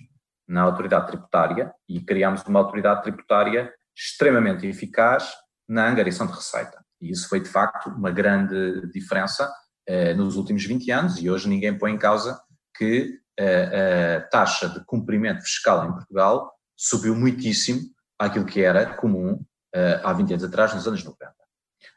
[0.47, 5.31] na autoridade tributária e criámos uma autoridade tributária extremamente eficaz
[5.67, 6.83] na angariação de receita.
[7.01, 9.51] E isso foi, de facto, uma grande diferença
[9.87, 12.39] eh, nos últimos 20 anos e hoje ninguém põe em causa
[12.75, 17.81] que eh, a taxa de cumprimento fiscal em Portugal subiu muitíssimo
[18.17, 21.33] àquilo que era comum eh, há 20 anos atrás, nos anos 90.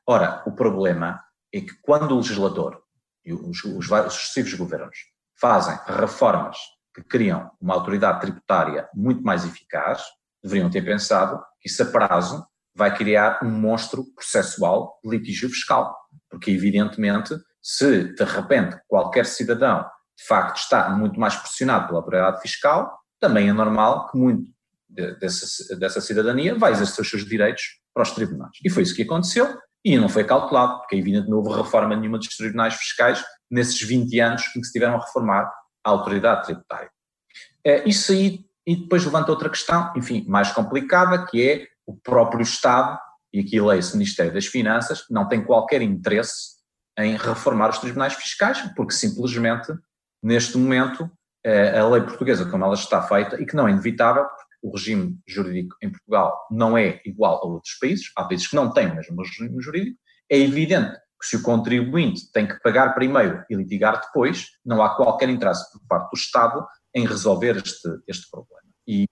[0.07, 2.83] Ora, o problema é que quando o legislador
[3.25, 4.97] e os, os, os sucessivos governos
[5.39, 6.57] fazem reformas
[6.95, 10.03] que criam uma autoridade tributária muito mais eficaz,
[10.47, 15.97] deveriam ter pensado que isso a prazo vai criar um monstro processual de litígio fiscal.
[16.31, 19.85] Porque, evidentemente, se de repente qualquer cidadão
[20.17, 24.47] de facto está muito mais pressionado pela autoridade fiscal, também é normal que muito
[25.21, 28.53] dessa, dessa cidadania vai exercer os seus direitos para os tribunais.
[28.65, 32.19] E foi isso que aconteceu e não foi calculado, porque evidentemente não houve reforma nenhuma
[32.19, 35.51] dos tribunais fiscais nesses 20 anos em que se tiveram a reformar
[35.85, 36.91] a autoridade tributária.
[37.67, 42.43] Uh, isso aí, e depois levanta outra questão, enfim, mais complicada, que é o próprio
[42.43, 42.99] Estado,
[43.33, 46.57] e aqui lê-se o Ministério das Finanças, não tem qualquer interesse
[46.99, 49.73] em reformar os tribunais fiscais, porque simplesmente,
[50.23, 51.11] neste momento,
[51.45, 55.19] a lei portuguesa, como ela está feita, e que não é inevitável, porque o regime
[55.29, 58.97] jurídico em Portugal não é igual a outros países, há países que não têm o
[58.97, 59.99] mesmo regime jurídico,
[60.29, 64.97] é evidente que se o contribuinte tem que pagar primeiro e litigar depois, não há
[64.97, 68.57] qualquer interesse por parte do Estado em resolver este, este problema.
[68.89, 69.07] E,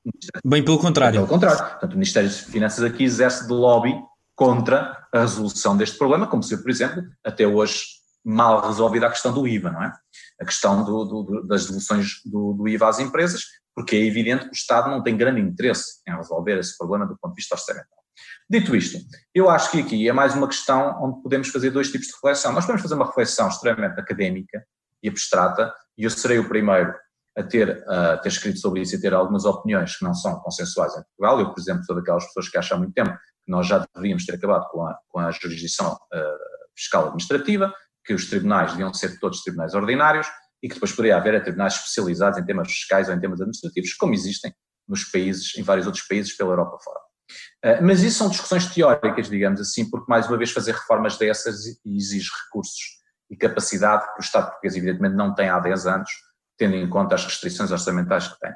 [0.45, 1.19] Bem pelo contrário.
[1.19, 1.59] Pelo contrário.
[1.59, 3.95] Portanto, o Ministério das Finanças aqui exerce de lobby
[4.35, 7.83] contra a resolução deste problema, como se, por exemplo, até hoje
[8.25, 9.93] mal resolvida a questão do IVA, não é?
[10.41, 13.43] A questão do, do, das devoluções do, do, IVA às empresas,
[13.75, 17.19] porque é evidente que o Estado não tem grande interesse em resolver esse problema do
[17.19, 17.99] ponto de vista orçamental.
[18.49, 18.99] Dito isto,
[19.35, 22.53] eu acho que aqui é mais uma questão onde podemos fazer dois tipos de reflexão.
[22.53, 24.65] Nós podemos fazer uma reflexão extremamente académica
[25.03, 26.95] e abstrata, e eu serei o primeiro
[27.37, 30.93] a ter, a ter escrito sobre isso e ter algumas opiniões que não são consensuais
[30.93, 31.41] em Portugal.
[31.41, 34.25] Eu, por exemplo, sou daquelas pessoas que acham há muito tempo que nós já deveríamos
[34.25, 37.73] ter acabado com a, com a jurisdição uh, fiscal administrativa,
[38.05, 40.27] que os tribunais deviam ser todos tribunais ordinários
[40.63, 44.15] e que depois poderia haver tribunais especializados em temas fiscais ou em temas administrativos, como
[44.15, 44.55] existem
[44.89, 47.01] nos países, em vários outros países pela Europa fora.
[47.65, 51.65] Uh, mas isso são discussões teóricas, digamos assim, porque mais uma vez fazer reformas dessas
[51.85, 56.11] exige recursos e capacidade que o Estado português evidentemente não tem há 10 anos,
[56.57, 58.53] tendo em conta as restrições orçamentais que tem.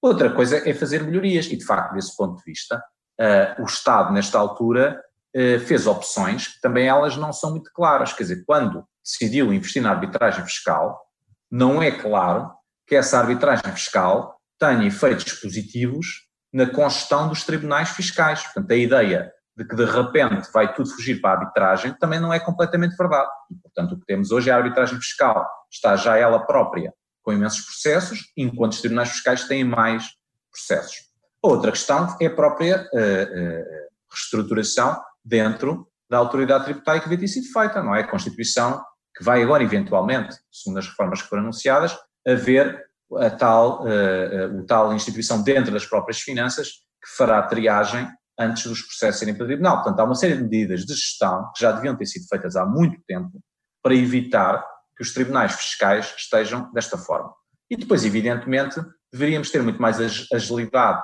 [0.00, 2.82] Outra coisa é fazer melhorias e, de facto, desse ponto de vista,
[3.20, 5.00] uh, o Estado, nesta altura,
[5.36, 8.12] uh, fez opções que também elas não são muito claras.
[8.12, 11.00] Quer dizer, quando decidiu investir na arbitragem fiscal,
[11.48, 12.50] não é claro
[12.86, 16.06] que essa arbitragem fiscal tenha efeitos positivos
[16.52, 18.42] na congestão dos tribunais fiscais.
[18.42, 22.32] Portanto, a ideia de que de repente vai tudo fugir para a arbitragem também não
[22.32, 23.30] é completamente verdade.
[23.50, 27.32] E, portanto, o que temos hoje é a arbitragem fiscal, está já ela própria com
[27.32, 30.04] imensos processos, enquanto os tribunais fiscais têm mais
[30.50, 30.96] processos.
[31.42, 33.64] Outra questão é a própria uh, uh,
[34.10, 38.00] reestruturação dentro da autoridade tributária que devia ter sido feita, não é?
[38.00, 38.82] A Constituição
[39.16, 42.80] que vai agora, eventualmente, segundo as reformas que foram anunciadas, haver
[43.18, 46.68] a tal, uh, o tal instituição dentro das próprias finanças
[47.02, 48.08] que fará triagem
[48.38, 49.76] antes dos processos serem para o tribunal.
[49.76, 52.64] Portanto, há uma série de medidas de gestão que já deviam ter sido feitas há
[52.64, 53.42] muito tempo
[53.82, 54.64] para evitar
[54.96, 57.32] que os tribunais fiscais estejam desta forma.
[57.70, 58.80] E depois, evidentemente,
[59.12, 59.98] deveríamos ter muito mais
[60.32, 61.02] agilidade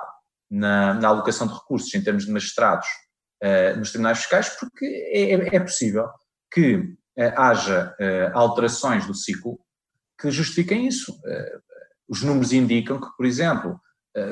[0.49, 2.87] na, na alocação de recursos em termos de magistrados
[3.43, 6.07] uh, nos tribunais fiscais, porque é, é, é possível
[6.51, 6.93] que uh,
[7.37, 9.59] haja uh, alterações do ciclo
[10.19, 11.17] que justifiquem isso.
[12.09, 13.79] os números indicam que, por exemplo,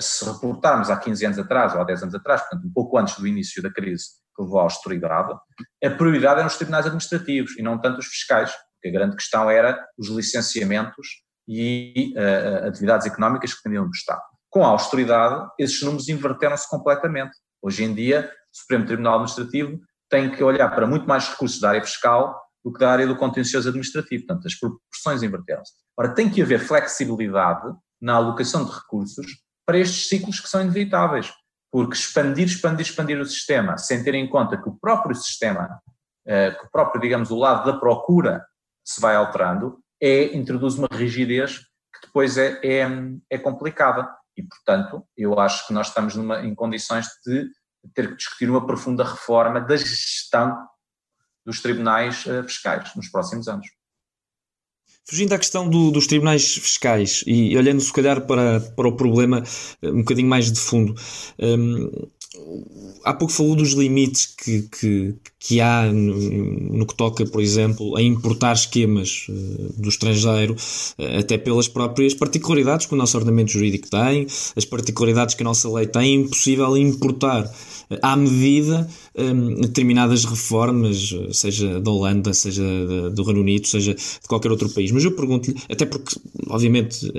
[0.01, 3.17] se reportarmos há 15 anos atrás ou há 10 anos atrás, portanto, um pouco antes
[3.17, 4.03] do início da crise
[4.35, 5.33] que levou à austeridade,
[5.81, 8.53] a prioridade eram os tribunais administrativos e não tanto os fiscais
[8.87, 11.07] a grande questão era os licenciamentos
[11.47, 14.21] e uh, atividades económicas que dependiam do Estado.
[14.49, 17.31] Com a austeridade, esses números inverteram-se completamente.
[17.61, 21.69] Hoje em dia, o Supremo Tribunal Administrativo tem que olhar para muito mais recursos da
[21.69, 24.25] área fiscal do que da área do contencioso administrativo.
[24.25, 25.73] Portanto, as proporções inverteram-se.
[25.97, 29.25] Ora, tem que haver flexibilidade na alocação de recursos
[29.65, 31.31] para estes ciclos que são inevitáveis.
[31.71, 35.81] Porque expandir, expandir, expandir o sistema, sem ter em conta que o próprio sistema,
[36.25, 38.45] que o próprio, digamos, o lado da procura
[38.87, 42.87] se vai alterando, é, introduz uma rigidez que depois é, é,
[43.29, 44.07] é complicada.
[44.37, 47.49] E, portanto, eu acho que nós estamos numa, em condições de
[47.93, 50.55] ter que discutir uma profunda reforma da gestão
[51.45, 53.67] dos tribunais uh, fiscais nos próximos anos.
[55.09, 59.41] Fugindo à questão do, dos tribunais fiscais e olhando se calhar para, para o problema
[59.81, 60.93] eh, um bocadinho mais de fundo,
[61.39, 62.09] um,
[63.03, 66.15] há pouco falou dos limites que, que, que há no,
[66.77, 72.13] no, que toca, por exemplo, a importar esquemas uh, do estrangeiro, uh, até pelas próprias
[72.13, 76.15] particularidades que o nosso ordenamento jurídico tem, as particularidades que a nossa lei tem, é
[76.15, 77.49] impossível importar
[78.01, 82.63] à medida um, determinadas reformas, seja da Holanda, seja
[83.11, 84.91] do Reino Unido, seja de qualquer outro país.
[84.91, 86.15] Mas eu pergunto-lhe, até porque,
[86.47, 87.11] obviamente,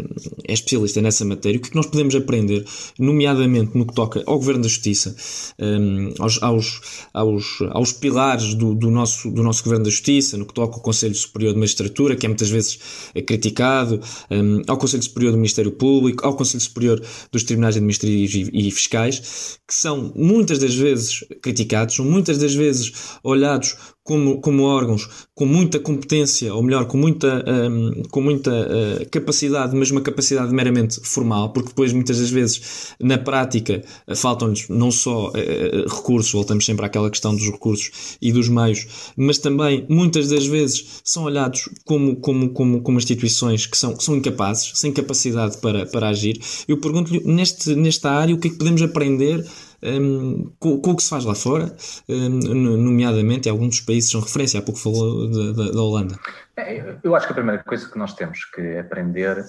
[0.47, 2.65] é especialista nessa matéria, o que, é nós podemos aprender,
[2.99, 5.15] nomeadamente no que toca ao Governo da Justiça,
[5.59, 6.81] um, aos, aos,
[7.13, 10.83] aos, aos pilares do, do, nosso, do nosso Governo da Justiça, no que toca ao
[10.83, 12.79] Conselho Superior de Magistratura, que é muitas vezes
[13.15, 14.01] é criticado,
[14.31, 17.03] um, ao Conselho Superior do Ministério Público, ao Conselho Superior
[17.33, 22.39] dos Tribunais Administrativos e, e Fiscais, que são muitas muitas das vezes criticados, são muitas
[22.39, 22.93] das vezes
[23.23, 29.11] olhados como, como órgãos com muita competência, ou melhor, com muita, um, com muita uh,
[29.11, 33.83] capacidade, mas uma capacidade meramente formal, porque depois muitas das vezes na prática
[34.17, 39.37] faltam-lhes não só uh, recursos, voltamos sempre àquela questão dos recursos e dos meios, mas
[39.37, 44.17] também muitas das vezes são olhados como, como, como, como instituições que são, que são
[44.17, 46.41] incapazes, sem capacidade para, para agir.
[46.67, 49.45] Eu pergunto-lhe, neste, nesta área, o que é que podemos aprender
[49.83, 51.75] um, com, com, o que se faz lá fora,
[52.09, 56.19] um, nomeadamente alguns dos países são referência, há pouco falou da, da Holanda.
[56.57, 59.45] É, eu acho que a primeira coisa que nós temos que aprender,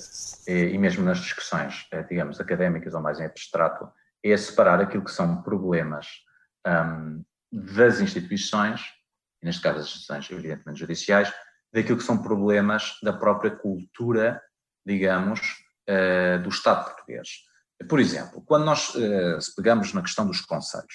[0.48, 3.88] e mesmo nas discussões, é, digamos, académicas ou mais em abstrato,
[4.24, 6.08] é separar aquilo que são problemas
[6.68, 8.82] um, das instituições,
[9.42, 11.34] neste caso as instituições evidentemente judiciais,
[11.74, 14.42] daquilo que são problemas da própria cultura,
[14.86, 15.40] digamos,
[15.90, 17.28] uh, do Estado português.
[17.88, 20.94] Por exemplo, quando nós uh, pegamos na questão dos conselhos,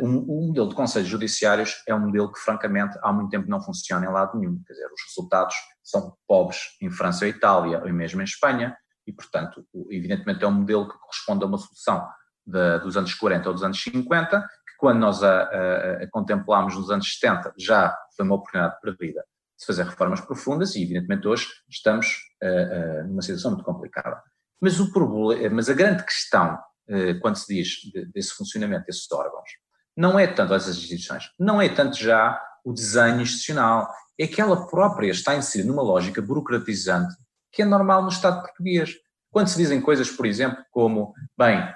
[0.00, 4.06] uh, modelo de conselhos judiciários é um modelo que, francamente, há muito tempo não funciona
[4.06, 4.60] em lado nenhum.
[4.66, 9.12] Quer dizer, os resultados são pobres em França ou Itália, ou mesmo em Espanha, e,
[9.12, 12.08] portanto, evidentemente é um modelo que corresponde a uma solução
[12.46, 16.76] de, dos anos 40 ou dos anos 50, que quando nós a, a, a contemplámos
[16.76, 19.24] nos anos 70 já foi uma oportunidade perdida
[19.58, 24.22] de fazer reformas profundas e, evidentemente, hoje estamos uh, numa situação muito complicada.
[24.60, 26.54] Mas, o problema, mas a grande questão,
[26.88, 27.76] uh, quando se diz
[28.12, 29.48] desse funcionamento desses órgãos,
[29.96, 34.66] não é tanto essas instituições, não é tanto já o desenho institucional, é que ela
[34.66, 37.14] própria está inserida numa lógica burocratizante
[37.52, 38.94] que é normal no Estado português.
[39.30, 41.72] Quando se dizem coisas, por exemplo, como, bem,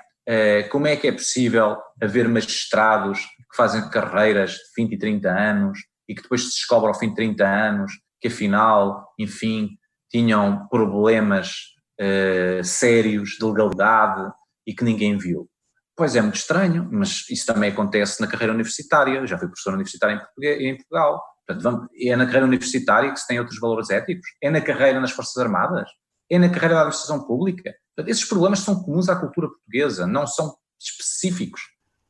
[0.71, 5.79] como é que é possível haver magistrados que fazem carreiras de 20 e 30 anos
[6.09, 9.71] e que depois se descobre ao fim de 30 anos que afinal, enfim,
[10.11, 14.33] tinham problemas uh, sérios de legalidade
[14.67, 15.49] e que ninguém viu.
[15.97, 19.25] Pois é muito estranho, mas isso também acontece na carreira universitária.
[19.27, 21.23] Já fui professor universitário em Portugal.
[21.47, 24.27] Portanto, vamos, é na carreira universitária que se tem outros valores éticos?
[24.43, 25.89] É na carreira nas Forças Armadas?
[26.29, 27.75] É na carreira da administração pública?
[27.95, 31.61] Portanto, esses problemas são comuns à cultura portuguesa, não são específicos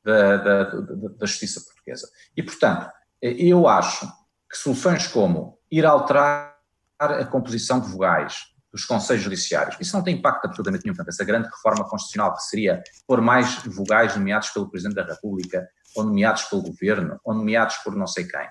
[0.03, 2.09] da, da, da, da justiça portuguesa.
[2.35, 4.07] E, portanto, eu acho
[4.51, 6.55] que soluções como ir alterar
[6.99, 10.97] a composição de vogais dos conselhos judiciários, isso não tem impacto absolutamente nenhum.
[10.97, 15.65] Portanto, essa grande reforma constitucional que seria pôr mais vogais nomeados pelo Presidente da República,
[15.95, 18.49] ou nomeados pelo Governo, ou nomeados por não sei quem,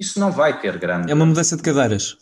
[0.00, 1.12] isso não vai ter grande.
[1.12, 2.16] É uma mudança de cadeiras.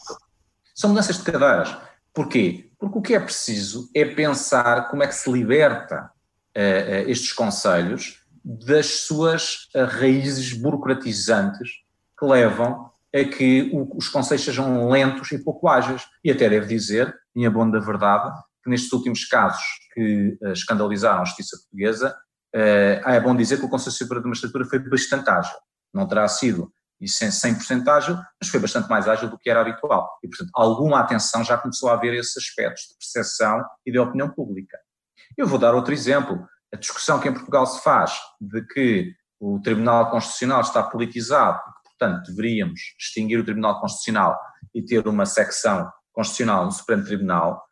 [0.74, 1.76] São mudanças de cadeiras.
[2.12, 2.70] Porquê?
[2.76, 6.10] Porque o que é preciso é pensar como é que se liberta
[6.56, 11.70] uh, estes conselhos das suas uh, raízes burocratizantes
[12.18, 16.02] que levam a que os conselhos sejam lentos e pouco ágeis.
[16.24, 19.62] E até devo dizer, em abono da verdade, que nestes últimos casos
[19.94, 22.16] que uh, escandalizaram a justiça portuguesa,
[22.54, 25.56] uh, é bom dizer que o Conselho Superior de Magistratura foi bastante ágil.
[25.92, 30.10] Não terá sido 100% ágil, mas foi bastante mais ágil do que era habitual.
[30.22, 34.28] E, portanto, alguma atenção já começou a haver esses aspectos de percepção e de opinião
[34.28, 34.76] pública.
[35.36, 36.44] Eu vou dar outro exemplo.
[36.72, 41.60] A discussão que em Portugal se faz de que o Tribunal Constitucional está politizado
[42.04, 44.38] Portanto, deveríamos extinguir o Tribunal Constitucional
[44.74, 47.62] e ter uma secção constitucional no Supremo Tribunal,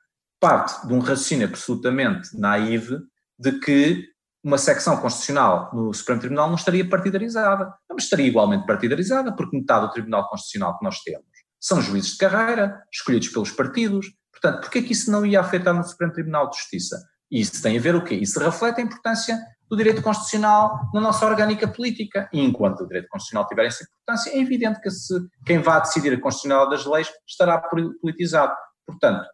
[0.41, 2.99] parte de um raciocínio absolutamente naive
[3.39, 4.09] de que
[4.43, 7.75] uma secção constitucional no Supremo Tribunal não estaria partidarizada.
[7.91, 11.27] Mas estaria igualmente partidarizada, porque metade do Tribunal Constitucional que nós temos
[11.61, 14.07] são juízes de carreira, escolhidos pelos partidos.
[14.33, 16.97] Portanto, porquê que isso não ia afetar no Supremo Tribunal de Justiça?
[17.31, 18.15] Isso tem a ver o quê?
[18.15, 19.39] Isso reflete a importância
[19.73, 22.29] do direito constitucional na nossa orgânica política.
[22.31, 25.15] E enquanto o direito constitucional tiver essa importância, é evidente que se,
[25.47, 28.55] quem vá decidir a constitucionalidade das leis estará politizado.
[28.87, 29.27] Portanto,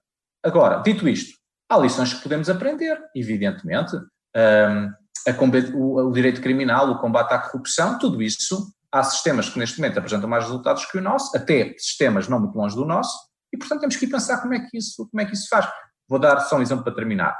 [0.44, 1.36] agora, dito isto,
[1.68, 3.96] há lições que podemos aprender, evidentemente.
[3.96, 4.92] Um,
[5.26, 9.80] a, o, o, direito criminal, o combate à corrupção, tudo isso, há sistemas que neste
[9.80, 13.18] momento apresentam mais resultados que o nosso, até sistemas não muito longe do nosso,
[13.52, 15.68] e portanto temos que pensar como é que isso, como é que isso faz.
[16.08, 17.36] Vou dar só um exemplo para terminar.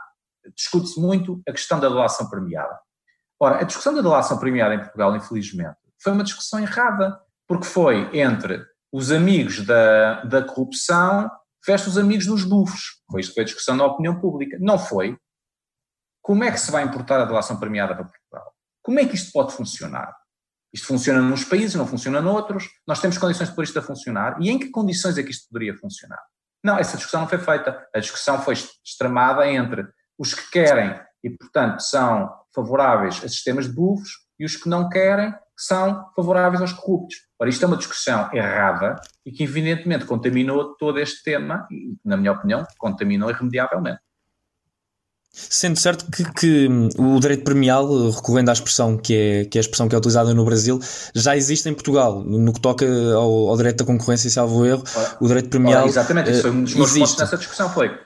[0.57, 2.77] Discute-se muito a questão da doação premiada.
[3.41, 8.19] Ora, a discussão da delação premiada em Portugal, infelizmente, foi uma discussão errada, porque foi
[8.19, 11.31] entre os amigos da, da corrupção
[11.67, 13.03] versus os amigos dos bufos.
[13.11, 14.57] Foi isto que foi a discussão na opinião pública.
[14.61, 15.17] Não foi.
[16.23, 18.53] Como é que se vai importar a delação premiada para Portugal?
[18.83, 20.15] Como é que isto pode funcionar?
[20.73, 22.69] Isto funciona nos países, não funciona noutros.
[22.87, 24.37] Nós temos condições de pôr isto a funcionar.
[24.41, 26.21] E em que condições é que isto poderia funcionar?
[26.63, 27.87] Não, essa discussão não foi feita.
[27.95, 29.87] A discussão foi extremada entre
[30.19, 34.89] os que querem e, portanto, são favoráveis a sistemas de bufos e os que não
[34.89, 37.17] querem são favoráveis aos corruptos.
[37.39, 42.17] Ora, isto é uma discussão errada e que, evidentemente, contaminou todo este tema e, na
[42.17, 44.01] minha opinião, contaminou irremediavelmente.
[45.31, 46.69] Sendo certo que, que,
[46.99, 50.35] o direito premial, recorrendo à expressão que é, que é a expressão que é utilizada
[50.35, 50.81] no Brasil,
[51.15, 52.25] já existe em Portugal.
[52.25, 55.83] No que toca ao, ao direito da concorrência, salvo erro, ora, o direito premial.
[55.83, 57.01] Ora, exatamente, isso foi um dos meus existe.
[57.01, 57.71] pontos nessa discussão.
[57.71, 57.97] Foi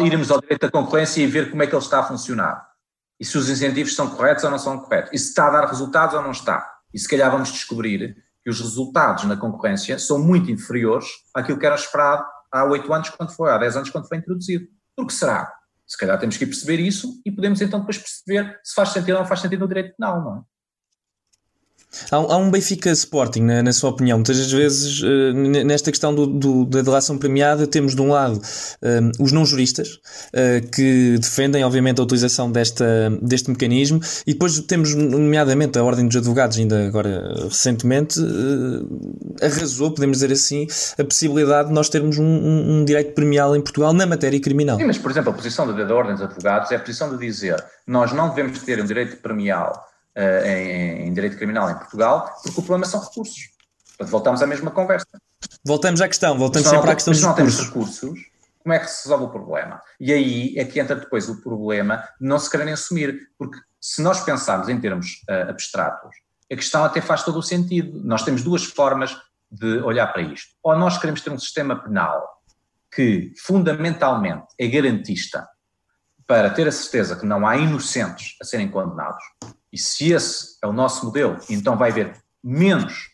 [0.00, 2.67] irmos ao direito da concorrência e ver como é que ele está a funcionar.
[3.20, 5.10] E se os incentivos são corretos ou não são corretos.
[5.12, 6.68] E se está a dar resultados ou não está.
[6.92, 11.66] E se calhar vamos descobrir que os resultados na concorrência são muito inferiores àquilo que
[11.66, 14.66] era esperado há oito anos quando foi, há dez anos quando foi introduzido.
[14.96, 15.52] Por que será?
[15.86, 19.20] Se calhar temos que perceber isso e podemos então depois perceber se faz sentido ou
[19.20, 20.42] não faz sentido no direito penal, não é?
[22.10, 24.18] Há, há um Benfica Sporting, na, na, sua opinião.
[24.18, 25.32] Muitas vezes, uh,
[25.64, 30.68] nesta questão do, do, da delação premiada, temos de um lado uh, os não-juristas, uh,
[30.70, 36.16] que defendem, obviamente, a utilização desta, deste mecanismo, e depois temos, nomeadamente, a Ordem dos
[36.16, 38.20] Advogados, ainda agora recentemente,
[39.40, 40.66] arrasou, podemos dizer assim,
[40.98, 44.76] a possibilidade de nós termos um, um, um, direito premial em Portugal na matéria criminal.
[44.76, 47.18] Sim, mas, por exemplo, a posição da, da Ordem dos Advogados é a posição de
[47.18, 49.88] dizer nós não devemos ter um direito premial
[50.18, 53.38] uh, em, em, direito criminal em Portugal, porque o problema são recursos.
[53.90, 55.06] Portanto, voltamos à mesma conversa.
[55.64, 57.22] Voltamos à questão, voltamos sempre à questão dos recursos.
[57.22, 58.30] Se não temos recursos,
[58.62, 59.80] como é que se resolve o problema?
[60.00, 64.02] E aí é que entra depois o problema de não se quererem assumir, porque se
[64.02, 66.14] nós pensarmos em termos uh, abstratos,
[66.50, 68.00] a questão até faz todo o sentido.
[68.04, 69.16] Nós temos duas formas
[69.50, 70.48] de olhar para isto.
[70.62, 72.38] Ou nós queremos ter um sistema penal
[72.94, 75.46] que fundamentalmente é garantista
[76.26, 79.22] para ter a certeza que não há inocentes a serem condenados,
[79.72, 83.10] e se esse é o nosso modelo, então vai haver menos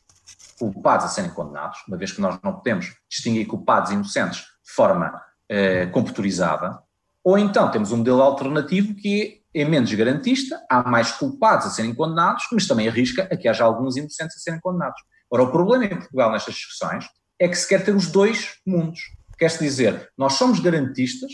[0.59, 4.73] culpados a serem condenados, uma vez que nós não podemos distinguir culpados e inocentes de
[4.73, 6.79] forma eh, computurizada,
[7.23, 11.95] ou então temos um modelo alternativo que é menos garantista, há mais culpados a serem
[11.95, 15.01] condenados, mas também arrisca a que haja alguns inocentes a serem condenados.
[15.31, 17.07] Ora, o problema em Portugal nestas discussões
[17.39, 19.01] é que se quer ter os dois mundos.
[19.39, 21.33] Quer-se dizer, nós somos garantistas,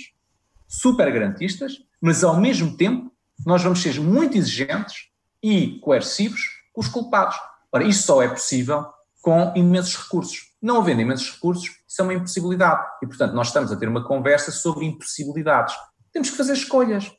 [0.68, 3.12] super garantistas, mas ao mesmo tempo
[3.44, 5.09] nós vamos ser muito exigentes
[5.42, 6.40] e coercivos
[6.76, 7.36] os culpados.
[7.72, 8.86] Ora, isso só é possível
[9.20, 10.50] com imensos recursos.
[10.60, 12.86] Não havendo imensos recursos, isso é uma impossibilidade.
[13.02, 15.74] E, portanto, nós estamos a ter uma conversa sobre impossibilidades.
[16.12, 17.10] Temos que fazer escolhas.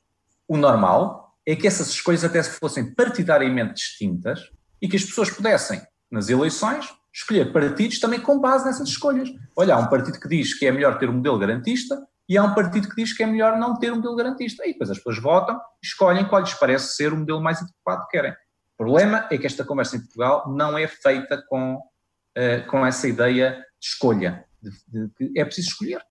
[0.48, 4.40] O normal é que essas escolhas até fossem partidariamente distintas
[4.82, 9.30] e que as pessoas pudessem, nas eleições, escolher partidos também com base nessas escolhas.
[9.56, 12.02] Olha, há um partido que diz que é melhor ter um modelo garantista
[12.32, 14.66] e há um partido que diz que é melhor não ter um modelo garantista.
[14.66, 18.12] E depois as pessoas votam escolhem qual lhes parece ser o modelo mais adequado que
[18.12, 18.32] querem.
[18.32, 23.06] O problema é que esta conversa em Portugal não é feita com, uh, com essa
[23.06, 26.02] ideia de escolha, de, que é preciso escolher.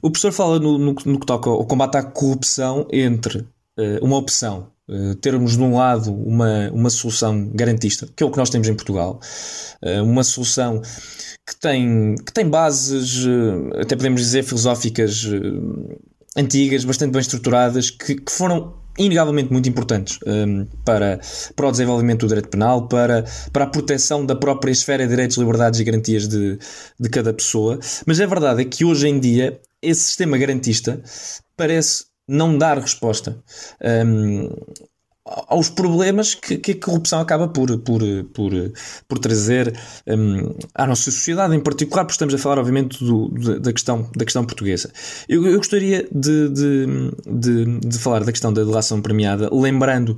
[0.00, 4.18] O professor fala no, no, no que toca ao combate à corrupção entre uh, uma
[4.18, 8.50] opção Uh, termos de um lado uma, uma solução garantista, que é o que nós
[8.50, 9.20] temos em Portugal,
[9.82, 10.82] uh, uma solução
[11.50, 17.90] que tem, que tem bases, eh, até podemos dizer, filosóficas eh, antigas, bastante bem estruturadas,
[17.90, 21.20] que, que foram inegavelmente muito importantes um, ehm, para,
[21.56, 25.36] para o desenvolvimento do direito penal, para, para a proteção da própria esfera de direitos,
[25.36, 26.58] liberdades e garantias de,
[26.98, 27.78] de cada pessoa.
[28.06, 31.02] Mas a verdade é que hoje em dia esse sistema garantista
[31.56, 33.36] parece não dar resposta.
[34.06, 34.48] Um,
[35.24, 38.00] aos problemas que, que, a corrupção acaba por, por,
[38.32, 38.52] por,
[39.06, 39.72] por trazer
[40.06, 43.28] um, à nossa sociedade, em particular, porque estamos a falar, obviamente, do,
[43.60, 44.90] da, questão, da questão portuguesa.
[45.28, 46.86] Eu, eu gostaria de, de,
[47.26, 50.16] de, de, falar da questão da delação premiada, lembrando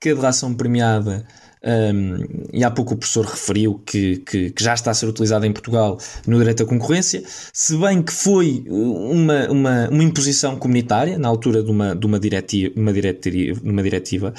[0.00, 1.26] que a delação premiada
[1.64, 5.44] um, e há pouco o professor referiu que, que, que, já está a ser utilizado
[5.44, 11.18] em Portugal no direito à concorrência, se bem que foi uma, uma, uma imposição comunitária
[11.18, 14.34] na altura de uma, de uma, diretiva, uma, diretiva, uma diretiva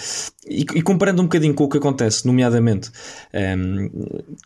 [0.50, 2.90] e, e, comparando um bocadinho com o que acontece, nomeadamente
[3.34, 3.90] um,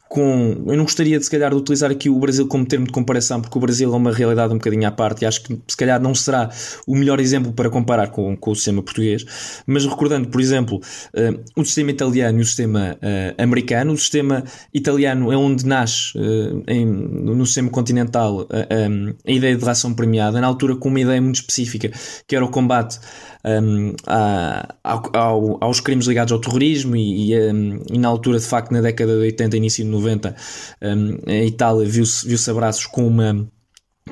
[0.09, 0.63] com.
[0.67, 3.41] Eu não gostaria de se calhar de utilizar aqui o Brasil como termo de comparação,
[3.41, 6.01] porque o Brasil é uma realidade um bocadinho à parte e acho que se calhar
[6.01, 6.49] não será
[6.85, 9.25] o melhor exemplo para comparar com, com o sistema português,
[9.65, 10.81] mas recordando, por exemplo,
[11.13, 14.43] uh, o sistema italiano e o sistema uh, americano, o sistema
[14.73, 20.39] italiano é onde nasce uh, em, no sistema continental um, a ideia de relação premiada,
[20.39, 21.91] na altura com uma ideia muito específica,
[22.27, 22.99] que era o combate
[23.45, 28.45] um, a, ao, aos crimes ligados ao terrorismo e, e, um, e, na altura, de
[28.45, 30.35] facto, na década de 80, início de 90,
[30.81, 33.47] um, a Itália viu-se viu abraços com uma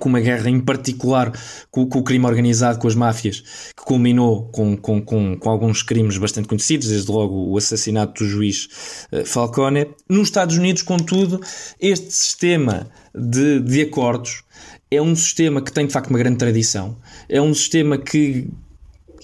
[0.02, 1.32] com uma guerra em particular
[1.70, 3.44] com, com, o crime organizado, com as máfias,
[3.78, 8.30] que culminou com, com, com, com, alguns crimes bastante conhecidos, desde logo o assassinato do
[8.30, 9.88] juiz uh, Falcone.
[10.10, 11.40] Nos Estados Unidos, contudo,
[11.80, 14.44] este sistema de, de acordos
[14.90, 16.98] é um sistema que tem de facto uma grande tradição,
[17.30, 18.50] é um sistema que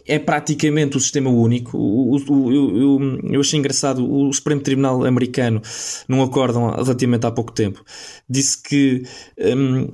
[0.06, 1.78] é praticamente o sistema único.
[1.78, 5.62] O, o, eu, eu achei engraçado, o Supremo Tribunal americano,
[6.08, 7.84] num acórdão relativamente há pouco tempo,
[8.30, 9.04] disse que
[9.38, 9.90] um,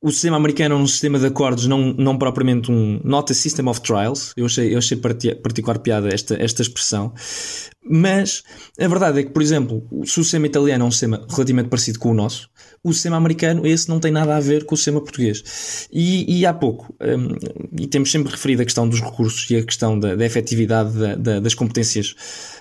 [0.00, 3.68] o sistema americano é um sistema de acordos, não, não propriamente um not a system
[3.68, 4.32] of trials.
[4.36, 7.12] Eu achei, eu achei particular piada esta, esta expressão.
[7.88, 8.42] Mas
[8.78, 11.98] a verdade é que, por exemplo, se o sistema italiano é um sistema relativamente parecido
[11.98, 12.50] com o nosso,
[12.82, 15.88] o sistema americano, esse não tem nada a ver com o sistema português.
[15.92, 17.36] E, e há pouco, um,
[17.80, 21.14] e temos sempre referido a questão dos recursos e a questão da, da efetividade da,
[21.14, 22.14] da, das competências,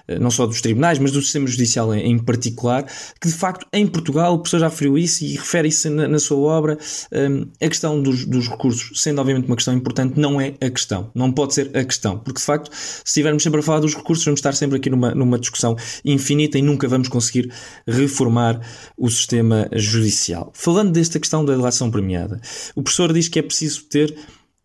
[0.07, 2.85] eh, não só dos tribunais, mas do sistema judicial em, em, particular,
[3.21, 6.19] que de facto em Portugal, o professor já referiu isso e refere isso na, na
[6.19, 6.77] sua obra,
[7.11, 11.11] um, a questão dos, dos, recursos, sendo obviamente uma questão importante, não é a questão,
[11.13, 14.25] não pode ser a questão, porque de facto, se estivermos sempre a falar dos recursos,
[14.25, 17.51] vamos estar sempre aqui numa, numa discussão infinita e nunca vamos conseguir
[17.85, 18.61] reformar
[18.97, 20.51] o sistema judicial.
[20.53, 22.39] Falando desta questão da delação premiada,
[22.75, 24.15] o professor diz que é preciso ter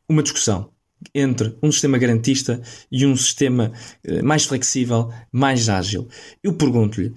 [0.08, 0.70] uma discussão
[1.14, 3.72] entre um sistema garantista e um sistema
[4.04, 6.06] eh, mais flexível, mais ágil.
[6.42, 7.12] Eu pergunto-lhe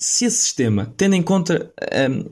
[0.00, 1.70] se esse sistema, tendo em conta
[2.10, 2.30] um,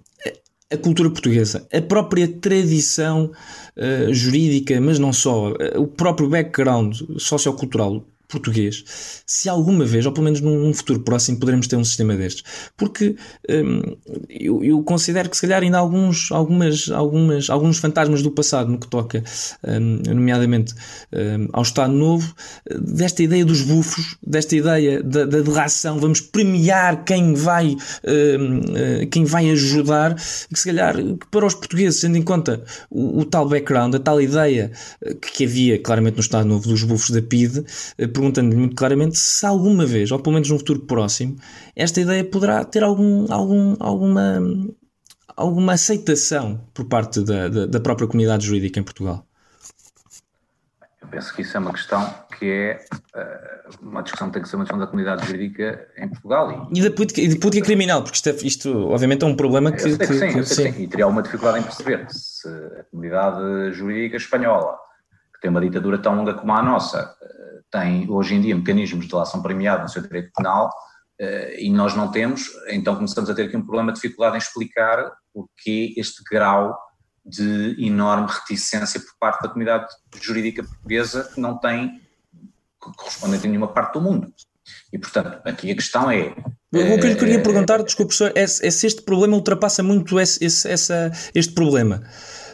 [0.70, 3.30] a cultura portuguesa, a própria tradição
[3.76, 8.84] uh, jurídica, mas não só, uh, o próprio background sociocultural português,
[9.26, 12.44] se alguma vez, ou pelo menos num futuro próximo, poderemos ter um sistema destes.
[12.76, 13.16] Porque
[13.48, 13.96] hum,
[14.28, 18.70] eu, eu, considero que se calhar ainda há alguns, algumas, algumas, alguns fantasmas do passado
[18.70, 19.24] no que toca,
[19.66, 20.74] hum, nomeadamente
[21.12, 22.34] hum, ao Estado Novo,
[22.80, 29.24] desta ideia dos bufos, desta ideia da, da delação, vamos premiar quem vai, hum, quem
[29.24, 30.96] vai ajudar, que se calhar
[31.30, 34.70] para os portugueses, tendo em conta o, o tal background, a tal ideia
[35.22, 37.64] que, que havia claramente no Estado Novo dos bufos da PIDE,
[38.18, 41.36] perguntando-lhe muito claramente se alguma vez, ou pelo menos num futuro próximo,
[41.76, 44.40] esta ideia poderá ter algum, algum, alguma,
[45.36, 49.24] alguma aceitação por parte da, da, da própria comunidade jurídica em Portugal.
[51.00, 52.84] Eu penso que isso é uma questão que é
[53.16, 56.68] uh, uma discussão que tem que ser uma discussão da comunidade jurídica em Portugal.
[56.72, 59.36] E, e da política, e de política criminal, porque isto, é, isto, obviamente é um
[59.36, 59.96] problema que.
[59.96, 60.72] que, que, sim, que sim.
[60.72, 60.82] sim.
[60.82, 64.76] E teria alguma dificuldade em perceber se a comunidade jurídica espanhola,
[65.34, 67.16] que tem uma ditadura tão longa como a nossa,
[67.70, 70.70] tem hoje em dia mecanismos de delação premiada no seu direito penal
[71.18, 74.38] eh, e nós não temos, então começamos a ter aqui um problema de dificuldade em
[74.38, 76.78] explicar porque este grau
[77.24, 79.86] de enorme reticência por parte da comunidade
[80.20, 82.00] jurídica portuguesa que não tem
[82.78, 84.32] correspondente em nenhuma parte do mundo.
[84.92, 86.34] E, portanto, aqui a questão é.
[86.72, 89.82] O que eu lhe queria eh, perguntar, desculpe, professor, é, é se este problema ultrapassa
[89.82, 92.02] muito esse, esse, essa, este problema.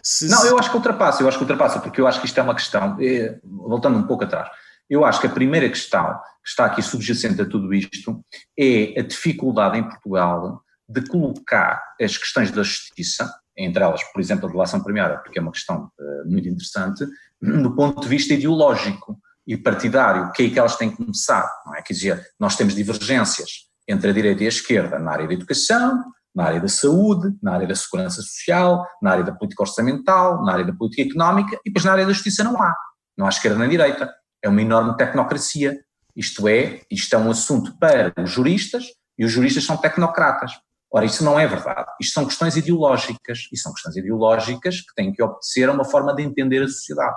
[0.03, 2.39] Se, não, eu acho que ultrapassa, eu acho que ultrapassa, porque eu acho que isto
[2.39, 4.49] é uma questão, eh, voltando um pouco atrás,
[4.89, 8.23] eu acho que a primeira questão que está aqui subjacente a tudo isto
[8.59, 14.49] é a dificuldade em Portugal de colocar as questões da justiça, entre elas, por exemplo,
[14.49, 17.07] a delação premiada, porque é uma questão uh, muito interessante,
[17.41, 21.75] do ponto de vista ideológico e partidário, que é que elas têm que começar, não
[21.75, 21.83] é?
[21.83, 23.51] Quer dizer, nós temos divergências
[23.89, 26.03] entre a direita e a esquerda na área da educação,
[26.35, 30.53] na área da saúde, na área da segurança social, na área da política orçamental, na
[30.53, 32.75] área da política económica, e depois na área da justiça não há.
[33.17, 34.13] Não há esquerda nem direita
[34.45, 35.81] é uma enorme tecnocracia.
[36.15, 38.85] Isto é, isto é um assunto para os juristas
[39.19, 40.53] e os juristas são tecnocratas.
[40.93, 41.91] Ora, isso não é verdade.
[42.01, 46.15] Isto são questões ideológicas e são questões ideológicas que têm que obedecer a uma forma
[46.15, 47.17] de entender a sociedade.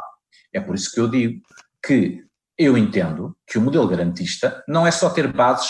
[0.54, 1.42] É por isso que eu digo
[1.86, 2.24] que
[2.58, 5.70] eu entendo que o modelo garantista não é só ter bases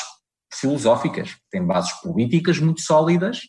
[0.54, 3.42] filosóficas, tem bases políticas muito sólidas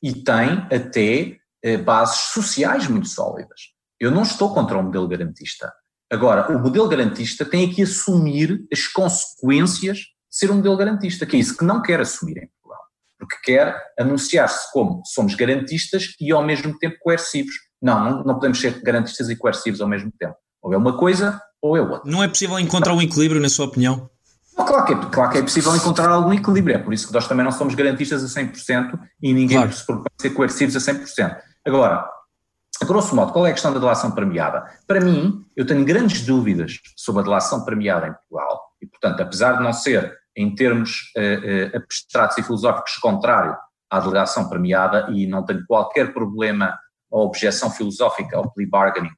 [0.00, 3.60] e tem até eh, bases sociais muito sólidas.
[3.98, 5.72] Eu não estou contra o modelo garantista.
[6.10, 11.36] Agora, o modelo garantista tem que assumir as consequências de ser um modelo garantista, que
[11.36, 12.84] é isso que não quer assumir em Portugal,
[13.18, 17.54] porque quer anunciar-se como somos garantistas e ao mesmo tempo coercivos.
[17.82, 20.36] Não, não, não podemos ser garantistas e coercivos ao mesmo tempo.
[20.62, 22.10] Ou é uma coisa ou é outra.
[22.10, 24.08] Não é possível encontrar um equilíbrio, na sua opinião?
[24.54, 27.28] Claro que, é, claro que é possível encontrar algum equilíbrio, é por isso que nós
[27.28, 29.72] também não somos garantistas a 100% e ninguém claro.
[29.72, 31.36] se propõe ser coercivos a 100%.
[31.66, 32.08] Agora,
[32.84, 34.64] grosso modo, qual é a questão da delação premiada?
[34.86, 39.54] Para mim, eu tenho grandes dúvidas sobre a delação premiada em Portugal e, portanto, apesar
[39.54, 43.56] de não ser, em termos uh, uh, abstratos e filosóficos, contrário
[43.90, 46.78] à delação premiada e não tenho qualquer problema
[47.10, 49.14] ou objeção filosófica ao plea bargaining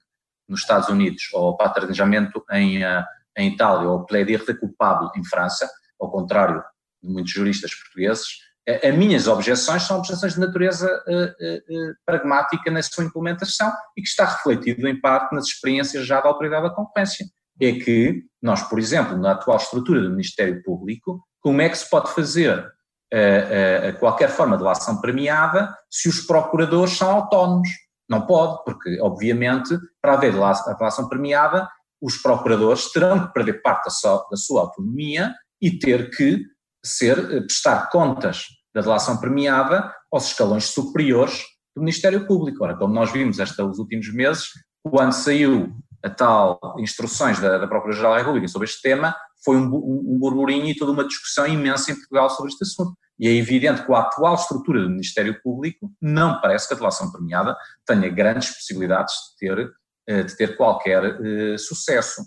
[0.48, 3.02] nos Estados Unidos ou ao paternejamento em, uh,
[3.36, 5.68] em Itália ou ao plaider de culpado em França,
[6.00, 6.62] ao contrário
[7.02, 8.26] de muitos juristas portugueses,
[8.68, 14.08] as minhas objeções são objeções de natureza uh, uh, pragmática na sua implementação e que
[14.08, 17.26] está refletido em parte nas experiências já da Autoridade da Concorrência.
[17.60, 21.88] É que nós, por exemplo, na atual estrutura do Ministério Público, como é que se
[21.88, 27.68] pode fazer uh, qualquer forma de ação premiada se os procuradores são autónomos?
[28.08, 31.68] Não pode, porque, obviamente, para haver ação premiada,
[32.00, 36.42] os procuradores terão que perder parte da sua, da sua autonomia e ter que
[36.84, 37.16] ser,
[37.46, 38.46] prestar contas
[38.78, 41.42] da delação premiada aos escalões superiores
[41.74, 42.62] do Ministério Público.
[42.62, 44.46] Ora, como nós vimos estes últimos meses,
[44.82, 45.72] quando saiu
[46.02, 50.66] a tal instruções da, da Procuradoria-Geral da República sobre este tema, foi um, um, burburinho
[50.66, 52.96] e toda uma discussão imensa em Portugal sobre este assunto.
[53.18, 57.10] E é evidente que a atual estrutura do Ministério Público não parece que a delação
[57.10, 59.72] premiada tenha grandes possibilidades de ter,
[60.06, 62.22] eh, de ter qualquer uh, sucesso.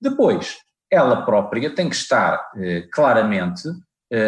[0.00, 0.56] Depois,
[0.90, 3.68] ela própria tem que estar uh, claramente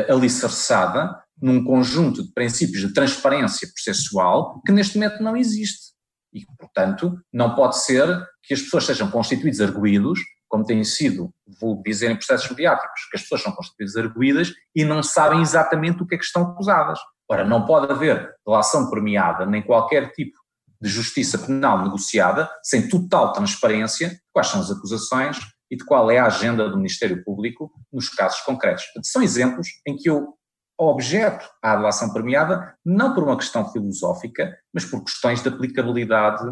[0.09, 5.93] alicerçada num conjunto de princípios de transparência processual que neste momento não existe.
[6.33, 8.07] E, portanto, não pode ser
[8.43, 10.19] que as pessoas sejam constituídas arguídos
[10.49, 11.31] como tem sido,
[11.61, 16.03] vou dizer em processos mediáticos, que as pessoas são constituídas arguídas e não sabem exatamente
[16.03, 16.99] o que é que estão acusadas.
[17.29, 20.39] Ora, não pode haver relação premiada nem qualquer tipo
[20.81, 25.39] de justiça penal negociada sem total transparência quais são as acusações
[25.71, 28.85] e de qual é a agenda do Ministério Público nos casos concretos.
[29.03, 30.35] São exemplos em que eu
[30.79, 36.45] objeto à relação premiada não por uma questão filosófica, mas por questões de aplicabilidade,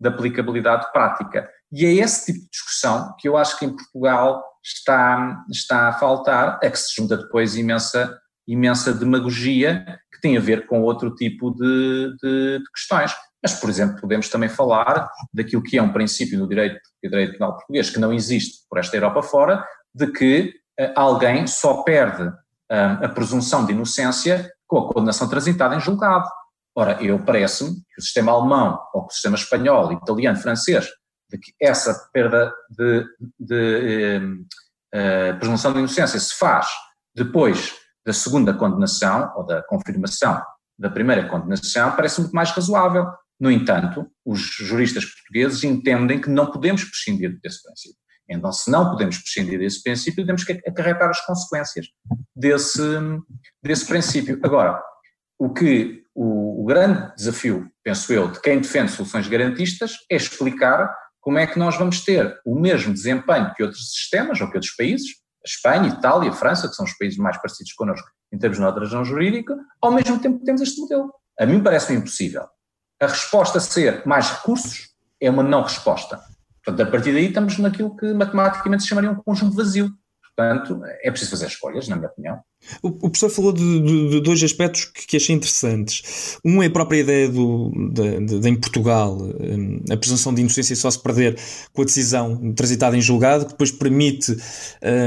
[0.00, 1.48] de aplicabilidade prática.
[1.70, 5.92] E é esse tipo de discussão que eu acho que em Portugal está, está a
[5.92, 11.14] faltar, é que se junta depois imensa, imensa demagogia que tem a ver com outro
[11.14, 13.14] tipo de, de, de questões.
[13.42, 17.34] Mas, por exemplo, podemos também falar daquilo que é um princípio no direito, no direito
[17.34, 19.64] penal português que não existe por esta Europa fora,
[19.94, 22.32] de que uh, alguém só perde
[22.70, 26.28] a presunção de inocência com a condenação transitada em julgado.
[26.76, 30.86] Ora, eu parece-me que o sistema alemão, ou que o sistema espanhol, italiano, francês,
[31.30, 33.04] de que essa perda de,
[33.38, 34.20] de
[34.94, 36.68] uh, presunção de inocência se faz
[37.14, 37.74] depois
[38.06, 40.40] da segunda condenação ou da confirmação
[40.78, 43.06] da primeira condenação, parece muito mais razoável.
[43.40, 47.98] No entanto, os juristas portugueses entendem que não podemos prescindir desse princípio.
[48.28, 51.86] Então, se não podemos prescindir desse princípio, temos que acarretar as consequências
[52.36, 52.82] desse,
[53.62, 54.38] desse princípio.
[54.42, 54.82] Agora,
[55.38, 60.92] o que o, o grande desafio, penso eu, de quem defende soluções garantistas é explicar
[61.20, 64.74] como é que nós vamos ter o mesmo desempenho que outros sistemas ou que outros
[64.74, 65.08] países,
[65.44, 69.56] Espanha, Itália, França, que são os países mais parecidos connosco em termos de razão jurídica,
[69.80, 71.12] ao mesmo tempo que temos este modelo.
[71.38, 72.46] A mim parece-me impossível.
[73.00, 74.88] A resposta a ser mais recursos
[75.20, 76.20] é uma não resposta.
[76.68, 79.90] Portanto, a partir daí estamos naquilo que matematicamente se chamaria um conjunto vazio.
[80.38, 82.38] Portanto, é preciso fazer escolhas, na minha opinião.
[82.80, 86.38] O, o professor falou de, de, de, dois aspectos que, que, achei interessantes.
[86.44, 90.76] Um é a própria ideia do, de, de, em Portugal, hum, a presunção de inocência
[90.76, 91.36] só se perder
[91.72, 94.36] com a decisão transitada em julgado, que depois permite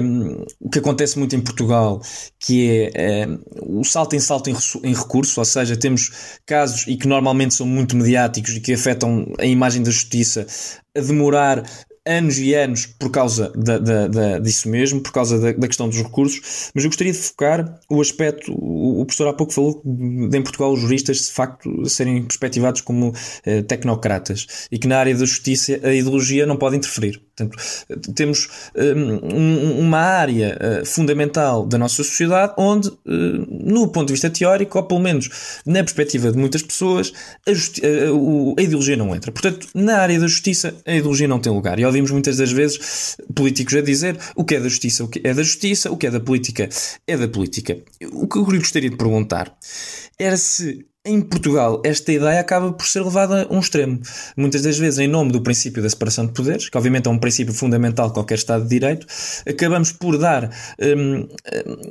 [0.04, 2.02] um, o que acontece muito em Portugal,
[2.38, 6.98] que é um, o salto em salto em, em recurso, ou seja, temos casos e
[6.98, 10.46] que normalmente são muito mediáticos e que afetam a imagem da justiça
[10.94, 11.64] a demorar
[12.06, 15.88] anos e anos por causa da, da, da, disso mesmo, por causa da, da, questão
[15.88, 20.38] dos recursos, mas eu gostaria de focar o aspecto, o, professor há pouco falou de
[20.38, 23.14] em Portugal os juristas de facto serem perspectivados como
[23.46, 27.22] eh, tecnocratas e que na área da justiça a ideologia não pode interferir.
[27.48, 34.14] Portanto, temos um, uma área uh, fundamental da nossa sociedade onde, uh, no ponto de
[34.14, 37.12] vista teórico, ou pelo menos na perspectiva de muitas pessoas,
[37.48, 39.32] a, uh, a, ideologia não entra.
[39.32, 41.80] Portanto, na área da justiça, a ideologia não tem lugar.
[41.80, 45.22] E ouvimos muitas das vezes políticos a dizer o que é da justiça, o que
[45.24, 46.70] é da justiça, o que é da política
[47.08, 47.78] é da política.
[48.12, 49.56] O que eu gostaria de perguntar
[50.18, 54.00] era se em Portugal, esta ideia acaba por ser levada a um extremo.
[54.38, 57.18] Muitas das vezes, em nome do princípio da separação de poderes, que obviamente é um
[57.18, 59.08] princípio fundamental de qualquer Estado de Direito,
[59.48, 61.28] acabamos por dar, hum,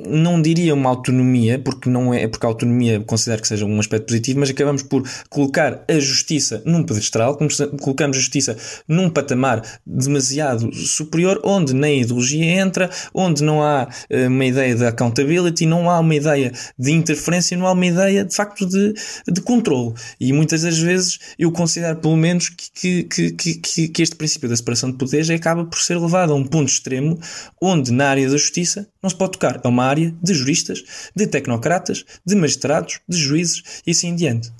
[0.07, 4.05] não diria uma autonomia, porque não é porque a autonomia considero que seja um aspecto
[4.05, 7.37] positivo, mas acabamos por colocar a justiça num pedestral,
[7.81, 8.55] colocamos a justiça
[8.87, 14.73] num patamar demasiado superior, onde nem a ideologia entra, onde não há hum, uma ideia
[14.73, 19.00] de accountability, não há uma ideia de interferência, não há uma ideia de facto de
[19.27, 19.93] de controle.
[20.19, 24.55] E muitas das vezes eu considero, pelo menos, que, que, que, que, este princípio da
[24.55, 27.19] separação de poderes acaba por ser levado a um ponto extremo
[27.61, 29.59] onde, na área da justiça, não se pode tocar.
[29.63, 34.51] É uma área de juristas, de tecnocratas, de magistrados, de juízes e assim em diante.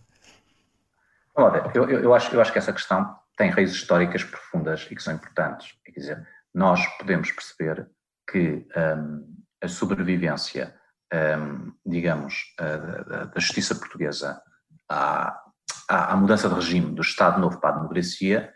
[1.35, 5.01] Olha, eu, eu, acho, eu acho que essa questão tem raízes históricas profundas e que
[5.01, 5.73] são importantes.
[5.85, 7.87] Quer dizer, nós podemos perceber
[8.29, 10.73] que um, a sobrevivência
[11.86, 14.41] digamos, da, da, justiça portuguesa
[14.89, 15.38] à,
[15.89, 18.51] à, mudança de regime do Estado Novo para a democracia,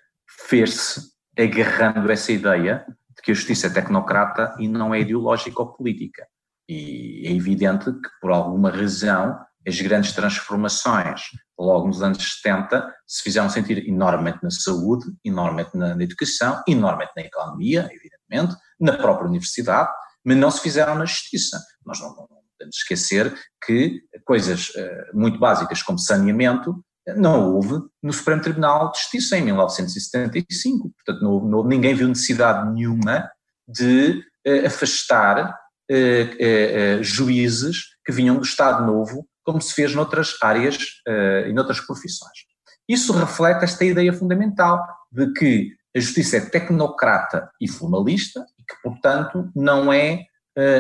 [0.47, 1.01] fez-se
[1.38, 2.86] agarrando essa ideia
[3.16, 6.26] de que a justiça é tecnocrata e não é ideológica ou política.
[6.68, 9.38] E é evidente que, por alguma razão,
[9.68, 11.22] as grandes transformações,
[11.58, 17.12] logo nos anos 70, se fizeram sentir enormemente na saúde, enormemente na, na educação, enormemente
[17.16, 19.91] na economia, evidentemente, na própria universidade,
[20.24, 21.60] mas não se fizeram na justiça.
[21.86, 22.16] Nós não
[22.58, 23.34] podemos esquecer
[23.66, 26.84] que coisas uh, muito básicas como saneamento
[27.16, 30.91] não houve no Supremo Tribunal de Justiça em 1975.
[30.95, 33.30] Portanto, não não ninguém viu necessidade nenhuma
[33.68, 35.56] de uh, afastar
[37.01, 40.80] juízes que vinham do Estado Novo, como se fez noutras áreas
[41.47, 42.39] e noutras profissões.
[42.89, 48.82] Isso reflete esta ideia fundamental de que a justiça é tecnocrata e formalista e que,
[48.82, 50.26] portanto, não é,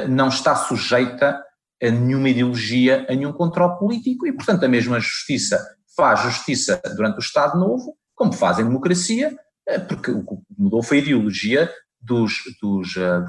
[0.09, 1.39] não está sujeita
[1.85, 5.63] a nenhuma ideologia, a nenhum controle político e, portanto, a mesma justiça
[5.95, 9.35] faz justiça durante o Estado Novo, como faz em democracia,
[9.67, 11.71] eh, porque o que mudou foi a ideologia
[12.01, 13.19] dos, dos, eh,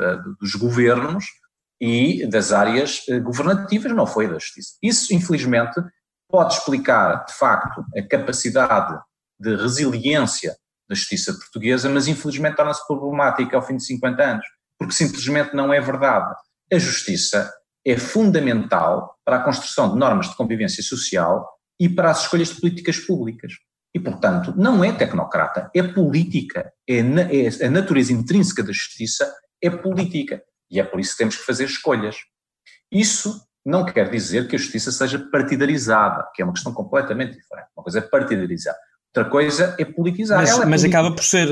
[0.41, 1.25] dos governos
[1.81, 4.75] e das áreas eh, governativas, não foi da justiça.
[4.83, 5.81] Isso, infelizmente,
[6.29, 8.99] pode explicar, de facto, a capacidade
[9.39, 10.57] de resiliência
[10.89, 14.47] da justiça portuguesa, mas infelizmente torna-se problemática ao fim de 50 anos,
[14.79, 16.35] porque simplesmente não é verdade.
[16.73, 17.53] A justiça
[17.87, 22.61] é fundamental para a construção de normas de convivência social e para as escolhas de
[22.61, 23.53] políticas públicas.
[23.95, 26.73] E, portanto, não é tecnocrata, é política.
[26.89, 29.33] É, é, a natureza intrínseca da justiça
[29.63, 30.43] é política.
[30.69, 32.17] E é por isso que temos que fazer escolhas.
[32.91, 37.69] Isso não quer dizer que a justiça seja partidarizada, que é uma questão completamente diferente.
[37.77, 38.77] Uma coisa é partidarizar,
[39.17, 40.39] outra coisa é politizar.
[40.39, 41.49] Mas, é mas acaba por ser,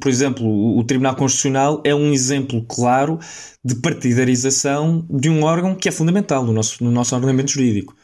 [0.00, 0.46] por exemplo,
[0.78, 3.18] o Tribunal Constitucional é um exemplo claro
[3.64, 7.94] de partidarização de um órgão que é fundamental no nosso, no nosso ordenamento jurídico.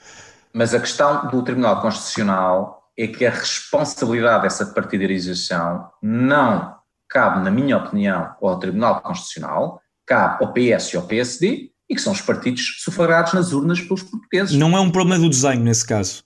[0.52, 6.76] Mas a questão do Tribunal Constitucional é que a responsabilidade dessa partidarização não
[7.08, 12.00] cabe, na minha opinião, ao Tribunal Constitucional, cabe ao PS e ao PSD, e que
[12.00, 14.56] são os partidos sufragados nas urnas pelos portugueses.
[14.56, 16.22] Não é um problema do desenho nesse caso.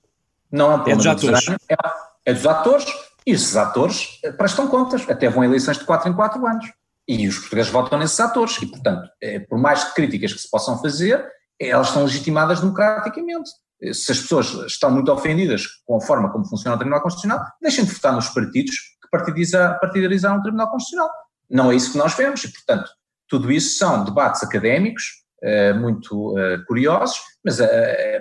[0.51, 1.77] Não é um problema é do desenho, é,
[2.25, 2.87] é dos atores,
[3.27, 6.67] e esses atores prestam contas, até vão a eleições de 4 em 4 anos.
[7.09, 10.81] E os portugueses votam nesses atores, e portanto, é, por mais críticas que se possam
[10.81, 11.25] fazer,
[11.61, 13.51] elas são legitimadas democraticamente
[13.93, 17.85] se as pessoas estão muito ofendidas com a forma como funciona o Tribunal Constitucional, deixem
[17.85, 21.11] de votar nos partidos que partidarizaram o Tribunal Constitucional.
[21.51, 22.89] Não é isso que nós vemos e, portanto,
[23.29, 25.03] tudo isso são debates académicos
[25.43, 26.35] uh, muito
[26.69, 27.59] curiosos, mas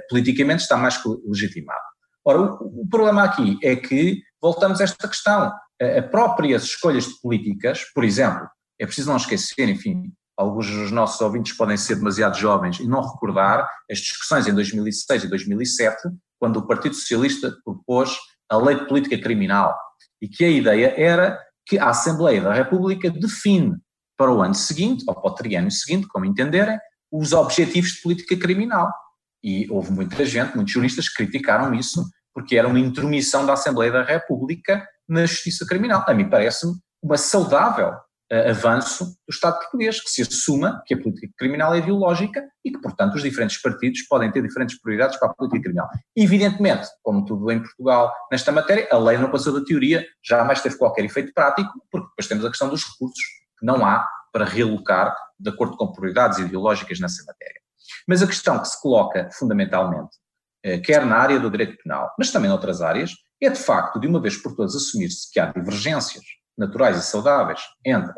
[0.09, 1.90] politicamente está mais que legitimado.
[2.25, 5.51] Ora, o, o, problema aqui é que voltamos a esta questão.
[5.81, 8.47] A próprias escolhas de políticas, por exemplo,
[8.79, 13.01] é preciso não esquecer, enfim, alguns dos nossos ouvintes podem ser demasiado jovens e não
[13.01, 15.97] recordar as discussões em 2006 e 2007,
[16.39, 18.15] quando o Partido Socialista propôs
[18.49, 19.75] a lei de política criminal
[20.21, 23.75] e que a ideia era que a Assembleia da República define
[24.17, 26.77] para o ano seguinte, ou para o triênio seguinte, como entenderem,
[27.11, 28.91] os objetivos de política criminal.
[29.43, 33.91] E houve muita gente, muitos juristas que criticaram isso, porque era uma intromissão da Assembleia
[33.91, 36.05] da República na justiça criminal.
[36.07, 37.93] A mim parece-me uma saudável
[38.49, 42.79] avanço do Estado português, que se assuma que a política criminal é ideológica e que,
[42.79, 45.89] portanto, os diferentes partidos podem ter diferentes prioridades para a política criminal.
[46.15, 50.77] Evidentemente, como tudo em Portugal nesta matéria, a lei não passou da teoria, jamais teve
[50.77, 53.23] qualquer efeito prático, porque depois temos a questão dos recursos
[53.59, 57.59] que não há para realocar de acordo com prioridades ideológicas nessa matéria.
[58.07, 60.17] Mas a questão que se coloca fundamentalmente,
[60.63, 63.11] eh, quer na área do direito penal, mas também noutras áreas,
[63.41, 66.23] é de facto, de uma vez por todas, assumir-se que há divergências
[66.57, 68.13] naturais e saudáveis entre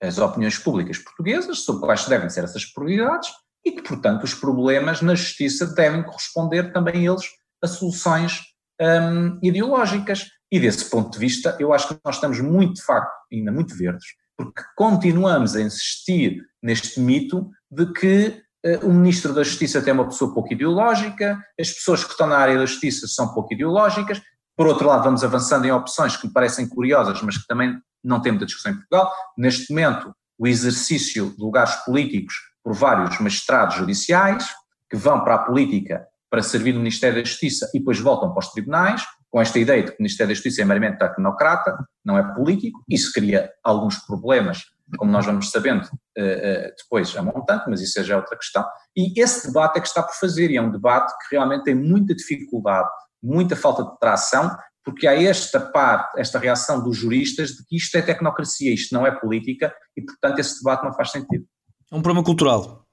[0.00, 3.28] as opiniões públicas portuguesas sobre quais devem ser essas prioridades
[3.64, 7.24] e que, portanto, os problemas na justiça devem corresponder também eles
[7.62, 8.40] a soluções
[8.80, 10.26] um, ideológicas.
[10.50, 13.76] E desse ponto de vista, eu acho que nós estamos muito, de facto, ainda muito
[13.76, 14.06] verdes,
[14.36, 18.42] porque continuamos a insistir neste mito de que
[18.82, 22.58] o Ministro da Justiça tem uma pessoa pouco ideológica, as pessoas que estão na área
[22.58, 24.20] da Justiça são pouco ideológicas,
[24.60, 28.20] por outro lado, vamos avançando em opções que me parecem curiosas, mas que também não
[28.20, 29.10] tem muita discussão em Portugal.
[29.34, 34.46] Neste momento, o exercício de lugares políticos por vários magistrados judiciais,
[34.90, 38.40] que vão para a política para servir no Ministério da Justiça e depois voltam para
[38.40, 42.18] os tribunais, com esta ideia de que o Ministério da Justiça é meramente tecnocrata, não
[42.18, 42.84] é político.
[42.86, 44.64] Isso cria alguns problemas,
[44.96, 48.64] como nós vamos sabendo uh, uh, depois a montante, mas isso já é outra questão.
[48.96, 51.74] E esse debate é que está por fazer, e é um debate que realmente tem
[51.74, 52.88] muita dificuldade
[53.22, 57.94] muita falta de tração, porque há esta parte, esta reação dos juristas de que isto
[57.96, 61.44] é tecnocracia, isto não é política, e portanto esse debate não faz sentido.
[61.90, 62.86] É um problema cultural.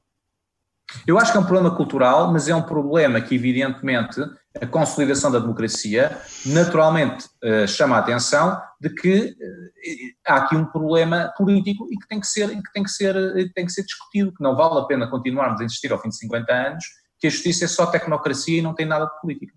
[1.06, 4.22] Eu acho que é um problema cultural, mas é um problema que, evidentemente,
[4.60, 10.66] a consolidação da democracia naturalmente uh, chama a atenção de que uh, há aqui um
[10.66, 13.84] problema político e que tem que ser, que tem que ser, uh, tem que ser
[13.84, 16.84] discutido, que não vale a pena continuarmos a insistir ao fim de 50 anos
[17.20, 19.54] que a justiça é só tecnocracia e não tem nada de política.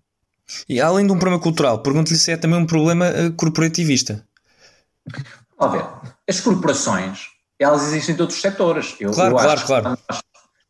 [0.67, 4.25] E além de um problema cultural, pergunto-lhe se é também um problema uh, corporativista.
[5.57, 5.85] A ver,
[6.27, 7.27] as corporações,
[7.59, 8.95] elas existem em todos os setores.
[8.99, 9.83] Eu, claro, eu claro, claro.
[10.09, 10.21] Nós,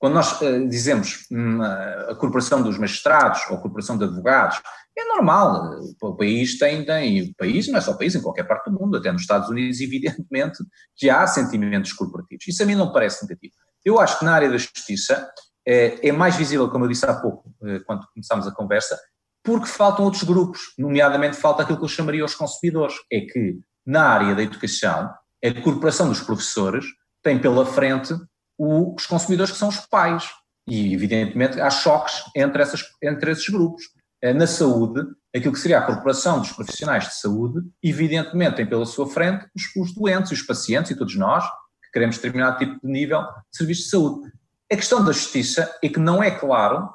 [0.01, 4.59] quando nós uh, dizemos hum, a corporação dos magistrados ou a corporação de advogados,
[4.97, 8.45] É normal, o país tem, tem, o país não é só o país, em qualquer
[8.47, 10.57] parte do mundo, até nos Estados Unidos, evidentemente,
[10.95, 12.47] que há sentimentos corporativos.
[12.47, 13.53] Isso a mim não parece negativo.
[13.85, 15.31] Eu acho que na área da justiça
[15.67, 18.99] é, é mais visível, como eu disse há pouco, eh, quando começámos a conversa,
[19.43, 24.03] porque faltam outros grupos, nomeadamente falta aquilo que eu chamaria os consumidores, é que na
[24.07, 25.11] área da educação,
[25.43, 26.85] a corporação dos professores
[27.23, 28.13] tem pela frente
[28.61, 30.29] os consumidores que são os pais,
[30.67, 33.83] e evidentemente há choques entre, essas, entre esses grupos.
[34.21, 35.01] Eh, na saúde,
[35.35, 39.63] aquilo que seria a corporação dos profissionais de saúde, evidentemente tem pela sua frente os,
[39.75, 41.43] os doentes, os pacientes e todos nós
[41.83, 44.31] que queremos determinado tipo de nível de serviço de saúde.
[44.71, 46.87] A questão da justiça é que não é claro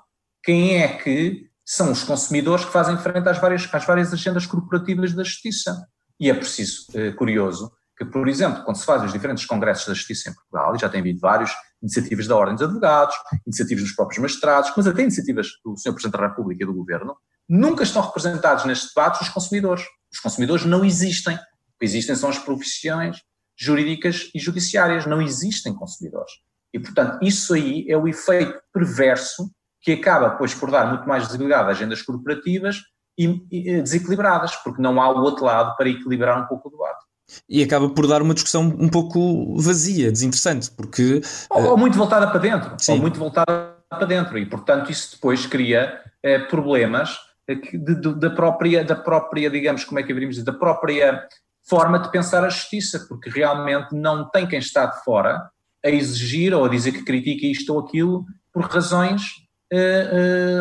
[0.45, 5.13] quem é que são os consumidores que fazem frente às várias, às várias agendas corporativas
[5.13, 5.85] da justiça.
[6.21, 9.95] E é preciso, eh, curioso, que, por exemplo, quando se fazem os diferentes congressos da
[9.95, 13.15] justiça em Portugal, e já tem havido vários iniciativas da Ordem dos Advogados,
[13.47, 15.93] iniciativas dos próprios magistrados, mas até iniciativas do Sr.
[15.93, 17.17] Presidente da República e do Governo,
[17.49, 19.85] nunca estão representados nestes debates os consumidores.
[20.13, 21.37] Os consumidores não existem.
[21.37, 23.23] O que existem são as profissões
[23.59, 26.33] jurídicas e judiciárias, não existem consumidores.
[26.75, 31.25] E, portanto, isso aí é o efeito perverso que acaba, pois, por dar muito mais
[31.25, 32.83] visibilidade a agendas corporativas
[33.17, 37.07] e, e desequilibradas, porque não há o outro lado para equilibrar um pouco o debate.
[37.49, 41.21] E acaba por dar uma discussão um pouco vazia, desinteressante, porque.
[41.51, 42.77] Ou, ou muito voltada para dentro.
[42.79, 42.93] Sim.
[42.93, 44.39] Ou muito voltada para dentro.
[44.39, 47.19] E, portanto, isso depois cria eh, problemas
[47.49, 51.27] eh, de, de, da, própria, da própria, digamos, como é que haveríamos dizer, da própria
[51.69, 55.51] forma de pensar a justiça, porque realmente não tem quem está de fora
[55.85, 59.23] a exigir ou a dizer que critica isto ou aquilo por razões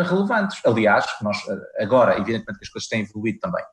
[0.10, 0.60] relevantes.
[0.66, 1.38] Aliás, nós,
[1.80, 3.64] agora, evidentemente que as coisas têm evoluído também,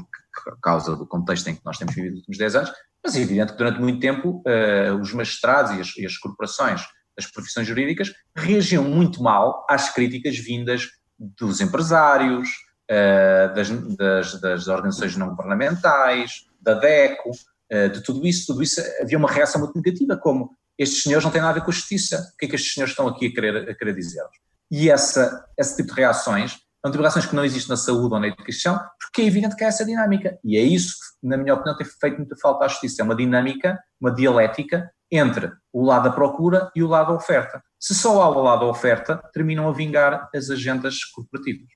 [0.00, 2.72] por causa do contexto em que nós temos vivido nos últimos 10 anos,
[3.04, 6.82] mas é evidente que durante muito tempo uh, os magistrados e as, e as, corporações
[7.16, 10.88] das profissões jurídicas reagiam muito mal às críticas vindas
[11.18, 12.48] dos empresários,
[12.90, 18.80] uh, das, das, das, organizações não governamentais, da DECO, uh, de tudo isso, tudo isso
[19.00, 21.74] havia uma reação muito negativa, como estes senhores não têm nada a ver com a
[21.74, 24.36] justiça, o que é que estes senhores estão aqui a querer, a querer dizer-nos?
[24.70, 26.58] E essa, esse tipo de reações
[26.92, 29.68] são reações que não existem na saúde ou na educação, porque é evidente que há
[29.68, 30.38] essa dinâmica.
[30.44, 33.00] E é isso que, na minha opinião, tem feito muita falta à justiça.
[33.00, 37.62] É uma dinâmica, uma dialética entre o lado da procura e o lado da oferta.
[37.80, 41.68] Se só há o lado da oferta, terminam a vingar as agendas corporativas.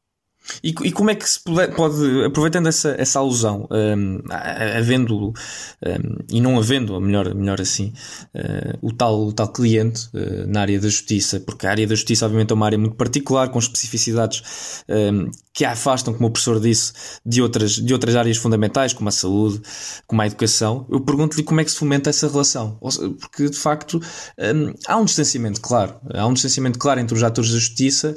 [0.63, 6.17] E, e, como é que se pode, pode aproveitando essa, essa alusão, um, havendo um,
[6.31, 7.93] e não havendo, melhor, melhor assim,
[8.35, 11.95] uh, o, tal, o tal cliente uh, na área da justiça, porque a área da
[11.95, 16.31] justiça, obviamente, é uma área muito particular, com especificidades um, que a afastam, como o
[16.31, 16.93] professor disse,
[17.27, 19.61] de outras, de outras áreas fundamentais, como a saúde,
[20.07, 20.87] como a educação.
[20.89, 22.79] Eu pergunto-lhe como é que se fomenta essa relação,
[23.21, 24.01] porque de facto
[24.39, 28.15] um, há um distanciamento claro, há um distanciamento claro entre os atores da justiça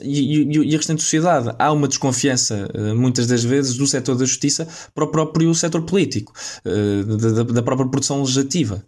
[0.00, 1.52] e, e, e a restante sociedade.
[1.58, 5.82] Há uma desconfiança, eh, muitas das vezes, do setor da justiça para o próprio setor
[5.82, 6.32] político,
[6.64, 8.84] eh, da, própria produção legislativa.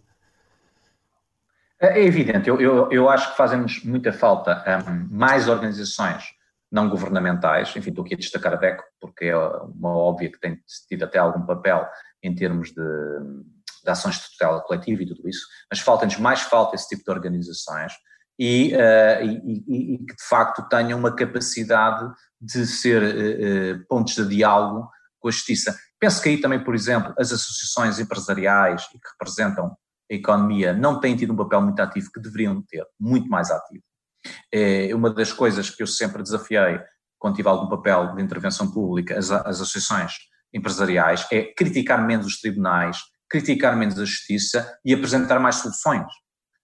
[1.81, 6.39] É, é evidente, eu, eu, eu acho que fazemos muita falta um, mais organizações
[6.71, 10.57] não governamentais, enfim, estou aqui a destacar a DECO, porque é uma óbvia que tem
[10.87, 11.85] tido até algum papel
[12.23, 12.83] em termos de,
[13.83, 17.11] de ações de tutela coletiva e tudo isso, mas falta-nos mais falta esse tipo de
[17.11, 17.93] organizações
[18.39, 22.09] e, uh, e, e, e, que de facto tenham uma capacidade
[22.39, 25.77] de ser uh, pontos de diálogo com a justiça.
[25.99, 29.75] Penso que aí também, por exemplo, as associações empresariais que representam
[30.11, 33.83] a economia não têm tido um papel muito ativo que deveriam ter, muito mais ativo.
[34.53, 36.79] É uma das coisas que eu sempre desafiei
[37.17, 40.13] quando tive algum papel de intervenção pública, as, as associações
[40.53, 42.97] empresariais, é criticar menos os tribunais,
[43.29, 46.05] criticar menos a justiça e apresentar mais soluções.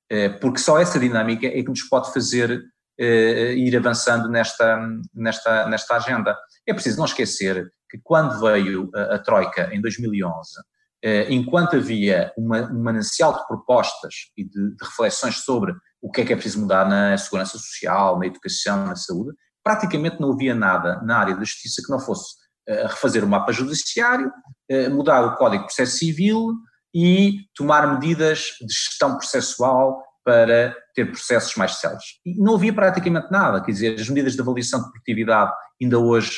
[0.10, 2.52] É, porque só essa dinâmica é que nos pode fazer
[3.00, 4.80] uh, ir avançando nesta,
[5.14, 6.38] nesta, nesta agenda.
[6.66, 10.64] É preciso não esquecer que quando veio a, a Troika em 2011, uh,
[11.04, 15.74] eh, enquanto havia uma, um manancial de propostas e de, de, reflexões sobre
[16.08, 20.20] o que é que é preciso mudar na segurança social, na educação, na saúde, praticamente
[20.20, 22.36] não havia nada na área da justiça que não fosse
[22.70, 24.32] uh, refazer o mapa judiciário,
[24.92, 26.54] mudar o Código de Processo Civil
[26.94, 32.04] e tomar medidas de gestão processual para ter processos mais céleres.
[32.26, 36.32] E não havia praticamente nada, quer dizer, as medidas de avaliação de produtividade ainda hoje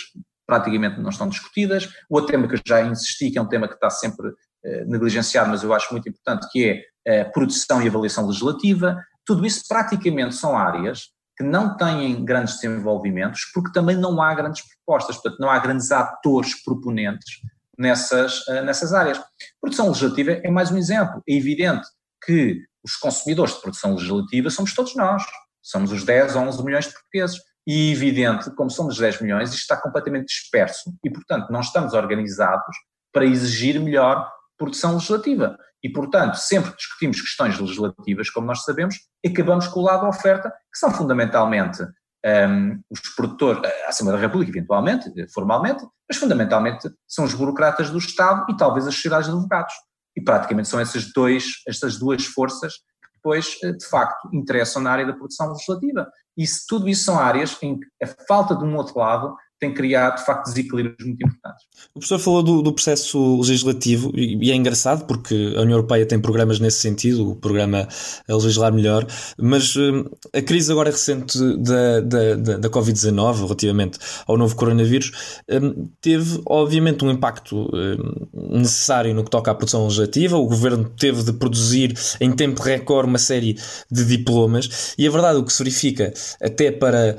[0.45, 1.89] praticamente não estão discutidas.
[2.09, 4.31] Outro tema que eu já insisti, que é um tema que está sempre
[4.65, 8.97] eh, negligenciado, mas eu acho muito importante, que é a produção e avaliação legislativa.
[9.29, 14.63] Tudo isso praticamente são áreas que não têm grandes desenvolvimentos, porque também não há grandes
[14.67, 17.35] propostas, portanto, não há grandes atores proponentes
[17.77, 19.21] nessas, uh, nessas áreas.
[19.61, 21.21] Produção legislativa é mais um exemplo.
[21.29, 21.87] É evidente
[22.25, 25.23] que os consumidores de produção legislativa somos todos nós,
[25.61, 27.37] somos os 10 ou 11 milhões de portugueses.
[27.67, 32.75] e evidente, como somos 10 milhões, isto está completamente disperso e, portanto, não estamos organizados
[33.13, 34.27] para exigir melhor
[34.57, 35.55] produção legislativa.
[35.83, 40.49] E, portanto, sempre que discutimos questões legislativas, como nós sabemos, acabamos com o lado oferta,
[40.49, 41.81] que são fundamentalmente
[42.25, 47.97] um, os produtores, a Assembleia da República, eventualmente, formalmente, mas fundamentalmente são os burocratas do
[47.97, 49.73] Estado e talvez as sociedades de advogados.
[50.15, 54.91] E praticamente são esses dois, estas duas forças que depois, eh, de facto, interessam na
[54.91, 56.09] área da produção legislativa.
[56.35, 59.73] E se, tudo isso são áreas em que a falta de um outro lado tem
[59.73, 61.65] criado, de facto, desequilíbrios muito importantes.
[61.93, 66.19] O professor falou do, do processo legislativo e, é engraçado porque a União Europeia tem
[66.19, 67.87] programas nesse sentido, o programa
[68.27, 69.05] a legislar melhor,
[69.37, 75.11] mas hum, a crise agora recente da, da, da, da Covid-19, relativamente ao novo coronavírus,
[75.49, 78.27] hum, teve, obviamente, um impacto hum,
[78.59, 80.37] necessário no que toca à produção legislativa.
[80.37, 83.57] O governo teve de produzir em tempo recorde uma série
[83.91, 87.17] de diplomas e a verdade, o que se verifica, até para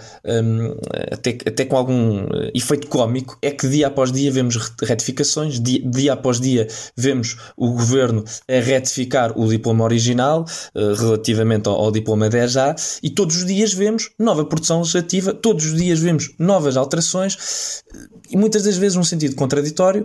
[1.13, 6.13] até, até com algum efeito cómico é que dia após dia vemos retificações, dia, dia
[6.13, 6.67] após dia
[6.97, 13.11] vemos o governo a retificar o diploma original uh, relativamente ao, ao diploma 10A e
[13.11, 17.83] todos os dias vemos nova produção legislativa, todos os dias vemos novas alterações
[18.31, 20.05] e muitas das vezes num sentido contraditório.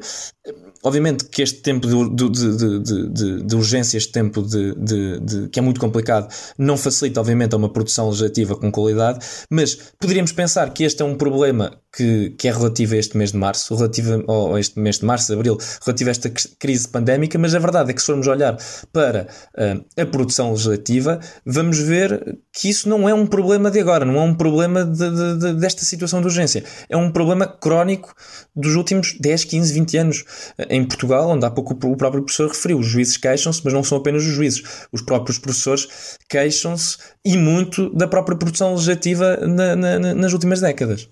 [0.84, 5.80] Obviamente que este tempo de, de, de, de urgência, este tempo de, que é muito
[5.80, 11.02] complicado, não facilita, obviamente, a uma produção legislativa com qualidade, mas poderíamos pensar que este
[11.02, 14.24] é um problema que, que é relativo a este mês de março, relativo
[14.54, 17.92] a este mês de março, de abril, relativo a esta crise pandémica, mas a verdade
[17.92, 18.58] é que se formos olhar
[18.92, 19.28] para
[19.58, 24.18] uh, a produção legislativa, vamos ver que isso não é um problema de agora, não
[24.18, 28.14] é um problema de, de, desta situação de urgência, é um problema crónico
[28.56, 30.26] dos últimos 10, 15, 20 anos.
[30.70, 33.98] Em Portugal, onde há pouco o próprio professor referiu, os juízes queixam-se, mas não são
[33.98, 35.88] apenas os juízes, os próprios professores
[36.30, 41.10] queixam-se e muito da própria produção legislativa na, na, nas últimas décadas.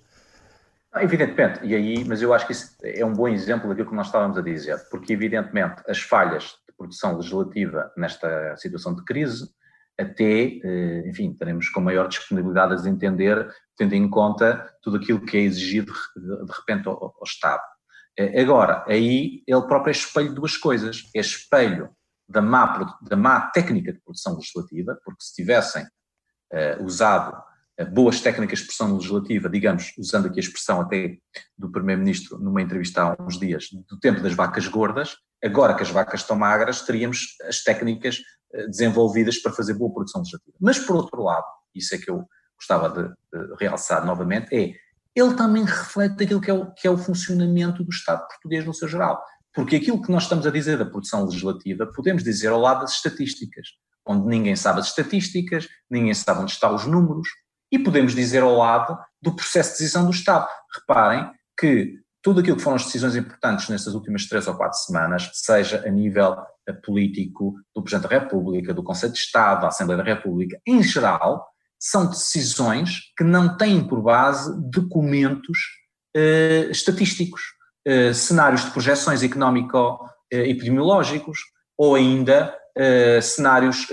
[0.98, 4.08] Evidentemente, e aí, mas eu acho que isso é um bom exemplo daquilo que nós
[4.08, 9.50] estávamos a dizer, porque evidentemente as falhas de produção legislativa nesta situação de crise,
[10.00, 15.38] até, eh, enfim, teremos com maior disponibilidade a entender, tendo em conta tudo aquilo que
[15.38, 17.62] é exigido de repente ao, ao Estado.
[18.18, 21.10] Eh, agora, aí ele próprio é espelho de duas coisas.
[21.16, 21.90] É espelho
[22.28, 27.42] da má, da má técnica de produção legislativa, porque se tivessem uh, usado
[27.92, 31.18] boas técnicas de produção legislativa, digamos, usando aqui a expressão até
[31.58, 35.90] do Primeiro-Ministro numa entrevista há uns dias, do tempo das vacas gordas, agora que as
[35.90, 38.20] vacas estão magras, teríamos as técnicas
[38.54, 40.56] uh, desenvolvidas para fazer boa produção legislativa.
[40.60, 42.24] Mas, por outro lado, isso é que eu
[42.56, 44.74] gostava de, de realçar novamente, é
[45.16, 48.74] ele também reflete aquilo que é, o, que é o funcionamento do Estado português no
[48.74, 49.24] seu geral.
[49.54, 52.94] Porque aquilo que nós estamos a dizer da produção legislativa, podemos dizer ao lado das
[52.94, 53.68] estatísticas,
[54.06, 57.28] onde ninguém sabe as estatísticas, ninguém sabe onde estão os números,
[57.74, 60.48] e podemos dizer ao lado do processo de decisão do Estado.
[60.80, 61.28] Reparem
[61.60, 65.84] que tudo aquilo que foram as decisões importantes nestas últimas três ou quatro semanas, seja
[65.86, 70.14] a nível eh, político do Presidente da República, do Conselho de Estado, da Assembleia da
[70.14, 71.48] República, em geral,
[71.80, 75.58] são decisões que não têm por base documentos
[76.16, 77.42] eh, estatísticos,
[77.86, 81.40] eh, cenários de projeções económico-epidemiológicos
[81.78, 83.88] ou ainda eh, cenários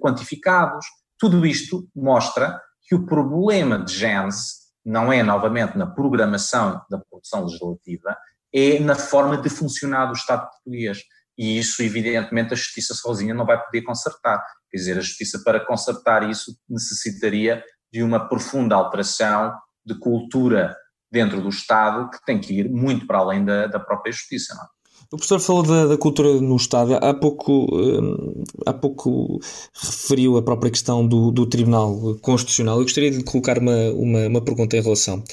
[0.00, 0.86] quantificados.
[1.18, 2.58] Tudo isto mostra
[2.88, 8.16] que o problema de Gens não é novamente na programação da produção legislativa,
[8.52, 11.02] é na forma de funcionar do Estado português.
[11.36, 14.42] E isso, evidentemente, a justiça sozinha não vai poder consertar.
[14.70, 17.62] Quer dizer, a justiça para consertar isso necessitaria
[17.92, 20.74] de uma profunda alteração de cultura
[21.12, 24.54] dentro do Estado que tem que ir muito para além da, da própria justiça.
[24.54, 24.66] Não é?
[25.10, 26.92] O professor falou da, da, cultura no Estado.
[26.96, 29.40] Há pouco, hum, há pouco
[29.72, 32.76] referiu a própria questão do, do Tribunal Constitucional.
[32.76, 35.24] Eu gostaria de colocar uma, uma, uma pergunta em relação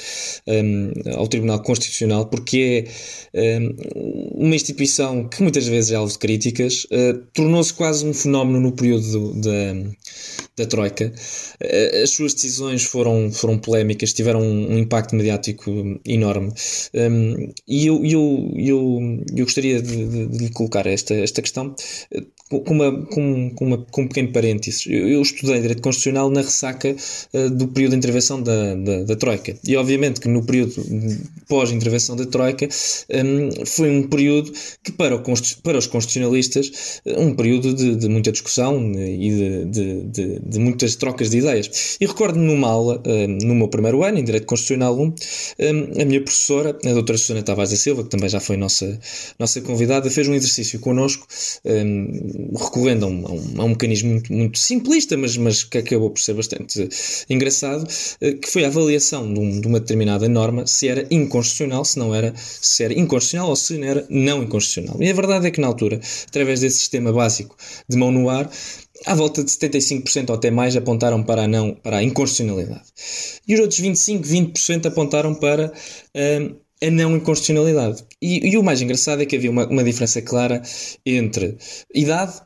[0.47, 2.87] um, ao Tribunal Constitucional, porque
[3.33, 8.13] é um, uma instituição que muitas vezes é alvo de críticas, uh, tornou-se quase um
[8.13, 9.73] fenómeno no período da,
[10.57, 11.11] da Troika.
[11.61, 15.71] Uh, as suas decisões foram, foram polémicas, tiveram um, impacto mediático
[16.05, 16.53] enorme.
[16.93, 18.99] Um, e eu, eu, eu,
[19.35, 21.75] eu gostaria de, de, de lhe colocar esta, esta questão
[22.11, 24.85] eh, com, uma, com, com, uma, com um pequeno parênteses.
[24.85, 26.95] Eu, eu estudei Direito Constitucional na ressaca
[27.33, 29.57] uh, do período de intervenção da, da, da, Troika.
[29.67, 30.75] E obviamente que no período
[31.47, 34.51] pós-intervenção da Troika um, ehm, foi um período
[34.83, 35.23] que para, o,
[35.63, 40.95] para os constitucionalistas eh, um período de, de muita discussão e de, de, de, muitas
[40.95, 41.97] trocas de ideias.
[41.99, 45.13] E recordo-me numa aula, uh, no meu primeiro ano, em Direito Constitucional 1, um,
[45.57, 48.99] ehm, a minha professora, a doutora Susana Tavares da Silva, que também já foi nossa,
[49.39, 51.27] nossa convidada, fez um exercício connosco
[51.63, 55.77] ehm, recorrendo a um, a um, a um mecanismo muito, muito, simplista, mas, mas que
[55.77, 56.87] acabou por ser bastante
[57.29, 57.87] engraçado,
[58.41, 62.13] que foi a avaliação de, um, de, uma determinada norma se era inconstitucional, se não
[62.13, 64.97] era, se era inconstitucional ou se não era não inconstitucional.
[65.01, 67.55] E a verdade é que na altura, através desse sistema básico
[67.89, 68.49] de mão no ar,
[69.05, 72.85] à volta de 75% ou até mais apontaram para a, não, para a inconstitucionalidade.
[73.47, 74.21] E os outros 25%,
[74.53, 78.03] 20% apontaram para uh, a não inconstitucionalidade.
[78.21, 80.61] E, e, o mais engraçado é que havia uma, uma diferença clara
[81.05, 81.57] entre
[81.93, 82.41] idade,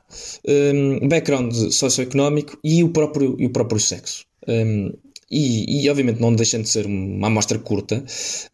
[0.47, 4.25] um, background socioeconómico e o próprio, e o próprio sexo.
[4.47, 4.91] Um,
[5.32, 8.03] e, e, obviamente não deixando de ser uma amostra curta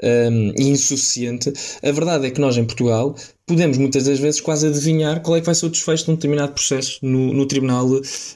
[0.03, 3.15] um, e insuficiente, a verdade é que nós em Portugal
[3.45, 6.15] podemos muitas das vezes quase adivinhar qual é que vai ser o desfecho de um
[6.15, 7.87] determinado processo no, no Tribunal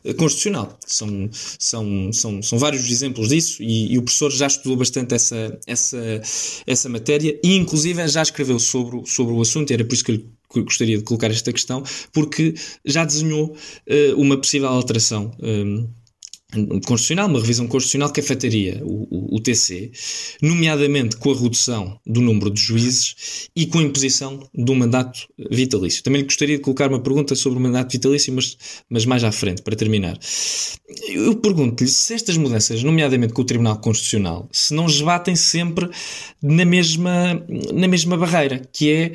[0.04, 0.78] eh, Constitucional.
[0.86, 5.60] São, são, são, são vários exemplos disso e, e, o professor já estudou bastante essa,
[5.66, 6.22] essa,
[6.66, 10.30] essa matéria e inclusive já escreveu sobre, sobre o assunto, era por isso que ele
[10.56, 11.84] gostaria de colocar esta questão,
[12.14, 12.54] porque
[12.86, 15.88] já desenhou uh, uma possível alteração um,
[16.86, 19.92] constitucional, uma revisão constitucional que afetaria o, o, o, TC,
[20.42, 26.02] nomeadamente com a redução do número de juízes e com a imposição do mandato vitalício.
[26.02, 28.58] Também gostaria de colocar uma pergunta sobre o mandato vitalício, mas,
[28.90, 30.18] mas mais à frente, para terminar.
[31.08, 35.88] Eu pergunto-lhe se estas mudanças, nomeadamente com o Tribunal Constitucional, se não esbatem sempre
[36.42, 39.14] na mesma, na mesma barreira, que é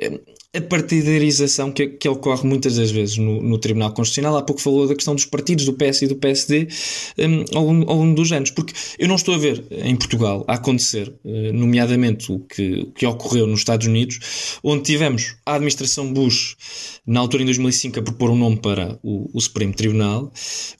[0.00, 0.20] eh,
[0.54, 4.36] a partidarização que, que ocorre muitas das vezes no, no, Tribunal Constitucional.
[4.36, 6.68] Há pouco falou da questão dos partidos, do PS e do PSD,
[7.18, 10.44] um, ao, longo, ao, longo, dos anos, porque eu não estou a ver em Portugal
[10.48, 15.54] a acontecer, uh, nomeadamente o que, o que ocorreu nos Estados Unidos, onde tivemos a
[15.54, 16.56] administração Bush,
[17.06, 20.32] na altura em 2005, a propor um nome para o, o Supremo Tribunal,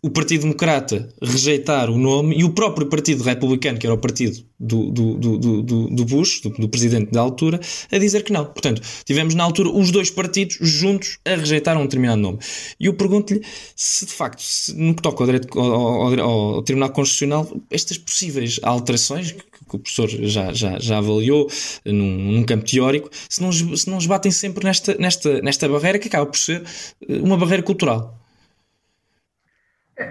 [0.03, 4.45] o Partido Democrata rejeitar o nome e o próprio Partido Republicano, que era o partido
[4.59, 7.61] do, do, do, do, do Bush, do, do presidente da altura,
[7.93, 8.45] a dizer que não.
[8.45, 12.39] Portanto, tivemos na altura os dois partidos juntos a rejeitar um determinado nome.
[12.79, 13.45] E eu pergunto-lhe
[13.75, 17.99] se de facto, se, no que toca ao, direito, ao, ao, ao, Tribunal Constitucional, estas
[17.99, 21.49] possíveis alterações que, que o professor já, já, já avaliou
[21.85, 26.09] num, num, campo teórico, se não, se não esbatem sempre nesta, nesta, nesta barreira que
[26.09, 26.63] acaba por ser
[27.09, 28.19] eh, uma barreira cultural.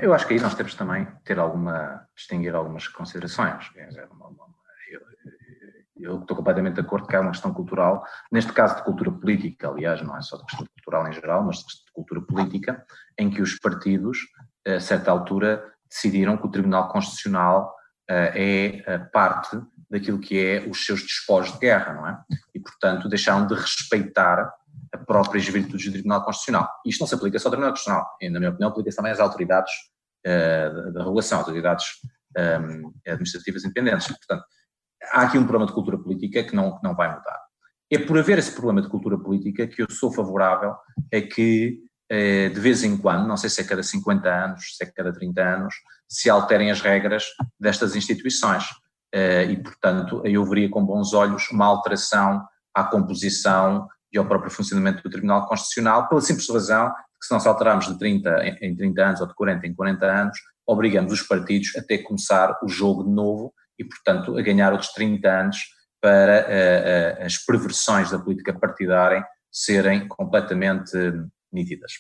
[0.02, 3.70] Eu acho que aí nós temos também ter alguma, distinguir algumas considerações.
[6.06, 9.70] Eu, estou completamente de acordo que há uma questão cultural, neste caso de cultura política,
[9.70, 12.86] aliás, não é só de questão cultural em geral, mas de cultura política,
[13.18, 14.20] em que os partidos,
[14.66, 17.74] a certa altura, decidiram que o Tribunal Constitucional
[18.08, 22.20] é parte daquilo que é os seus despojos de guerra, não é?
[22.54, 24.52] E, portanto, deixaram de respeitar
[25.06, 26.70] próprias virtudes do Tribunal Constitucional.
[26.86, 29.20] Isto não se aplica só ao Tribunal Constitucional, e, na minha opinião, aplica-se também às
[29.20, 29.72] autoridades
[30.26, 31.86] uh, da regulação, autoridades
[32.38, 34.08] um, ehm, administrativas independentes.
[34.08, 34.44] Portanto,
[35.12, 37.40] há aqui um problema de cultura política que não, que não vai mudar.
[37.92, 40.76] É por haver esse problema de cultura política que eu sou favorável
[41.14, 41.80] a que,
[42.12, 45.14] uh, de vez em quando, não sei se é cada 50 anos, se é cada
[45.14, 45.76] 30 anos,
[46.08, 47.26] se alterem as regras
[47.60, 48.64] destas instituições.
[49.14, 54.52] Uh, e, portanto, eu veria com bons olhos uma alteração à composição e ao próprio
[54.52, 56.90] funcionamento do Tribunal Constitucional, pela simples razão
[57.20, 60.38] que se nós alterarmos de 30 em 30 anos ou de 40 em 40 anos,
[60.66, 64.72] obrigamos os partidos a ter que começar o jogo de novo e, portanto, a ganhar
[64.72, 65.58] outros 30 anos
[66.02, 70.92] para uh, uh, as perversões da política partidária serem completamente
[71.52, 71.94] nítidas.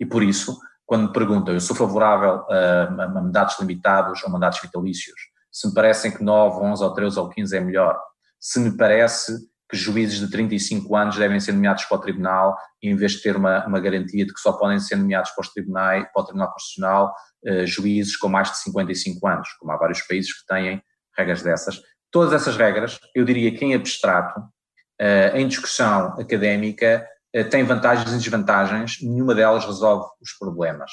[0.00, 5.18] E por isso, quando me perguntam, eu sou favorável a, mandatos limitados ou mandatos vitalícios,
[5.50, 8.00] se me parecem que 9, 11 ou 13 ou 15 é melhor,
[8.40, 9.32] se me parece
[9.70, 13.36] que juízes de 35 anos devem ser nomeados para o Tribunal, em vez de ter
[13.36, 16.52] uma, uma garantia de que só podem ser nomeados para, os tribunais, para o Tribunal
[16.52, 17.14] Constitucional
[17.46, 20.82] uh, juízes com mais de 55 anos, como há vários países que têm
[21.16, 21.80] regras dessas.
[22.10, 27.06] Todas essas regras, eu diria que em abstrato, uh, em discussão académica,
[27.36, 30.90] uh, têm vantagens e desvantagens, nenhuma delas resolve os problemas.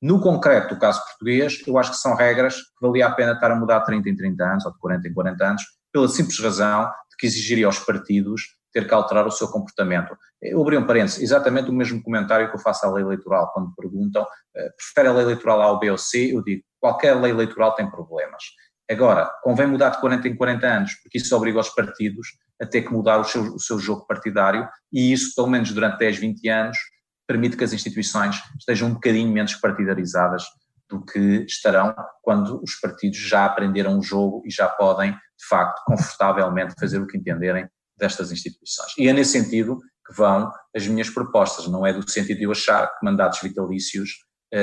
[0.00, 3.50] No concreto do caso português, eu acho que são regras que valia a pena estar
[3.50, 5.62] a mudar de 30 em 30 anos ou de 40 em 40 anos,
[5.92, 6.88] pela simples razão
[7.18, 8.42] que exigiria aos partidos
[8.72, 10.16] ter que alterar o seu comportamento.
[10.40, 13.74] Eu abri um parênteses, exatamente o mesmo comentário que eu faço à lei eleitoral, quando
[13.74, 17.32] perguntam, uh, prefere a lei eleitoral A ou B ou C, eu digo, qualquer lei
[17.32, 18.42] eleitoral tem problemas.
[18.90, 22.28] Agora, convém mudar de 40 em 40 anos, porque isso obriga os partidos
[22.60, 25.98] a ter que mudar o seu, o seu jogo partidário, e isso, pelo menos durante
[25.98, 26.78] 10, 20 anos,
[27.26, 30.44] permite que as instituições estejam um bocadinho menos partidarizadas
[30.88, 35.82] do que estarão quando os partidos já aprenderam o jogo e já podem de facto,
[35.86, 38.92] confortavelmente fazer o que entenderem destas instituições.
[38.98, 42.52] E é nesse sentido que vão as minhas propostas, não é do sentido de eu
[42.52, 44.10] achar que mandatos vitalícios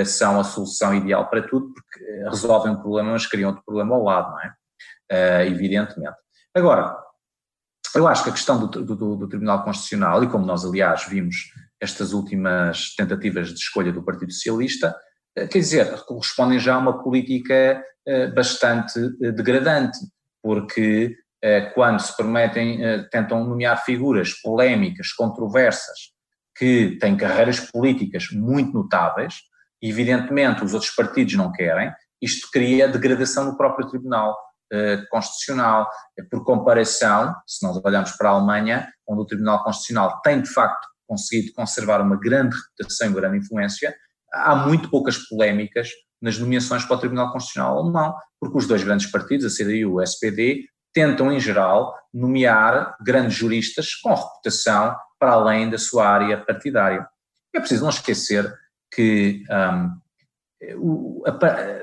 [0.05, 3.95] são a solução ideal para tudo, porque eh, resolvem um problema, mas criam outro problema
[3.95, 4.53] ao lado, não é?
[5.11, 6.17] Uh, evidentemente.
[6.53, 6.97] Agora,
[7.93, 11.35] eu acho que a questão do, do, do, Tribunal Constitucional, e como nós aliás vimos
[11.79, 14.95] estas últimas tentativas de escolha do Partido Socialista,
[15.35, 17.83] quer dizer, correspondem já a uma política
[18.33, 18.99] bastante
[19.33, 19.99] degradante,
[20.41, 21.15] porque
[21.73, 22.79] quando se permitem,
[23.11, 26.15] tentam nomear figuras polémicas, controversas,
[26.57, 29.35] que têm carreiras políticas muito notáveis,
[29.89, 31.91] evidentemente os outros partidos não querem,
[32.21, 34.35] isto cria degradação no próprio Tribunal
[34.71, 35.87] eh, Constitucional.
[36.31, 40.87] Por comparação, se nós olharmos para a Alemanha, onde o Tribunal Constitucional tem de facto
[41.07, 43.95] conseguido conservar uma grande reputação e grande influência,
[44.33, 45.89] há muito poucas polémicas
[46.21, 49.85] nas nomeações para o Tribunal Constitucional alemão, porque os dois grandes partidos, a CDU e
[49.85, 56.37] o SPD, tentam, em geral, nomear grandes juristas com reputação para além da sua área
[56.43, 57.07] partidária.
[57.53, 58.51] É preciso não esquecer
[58.95, 60.01] que, um,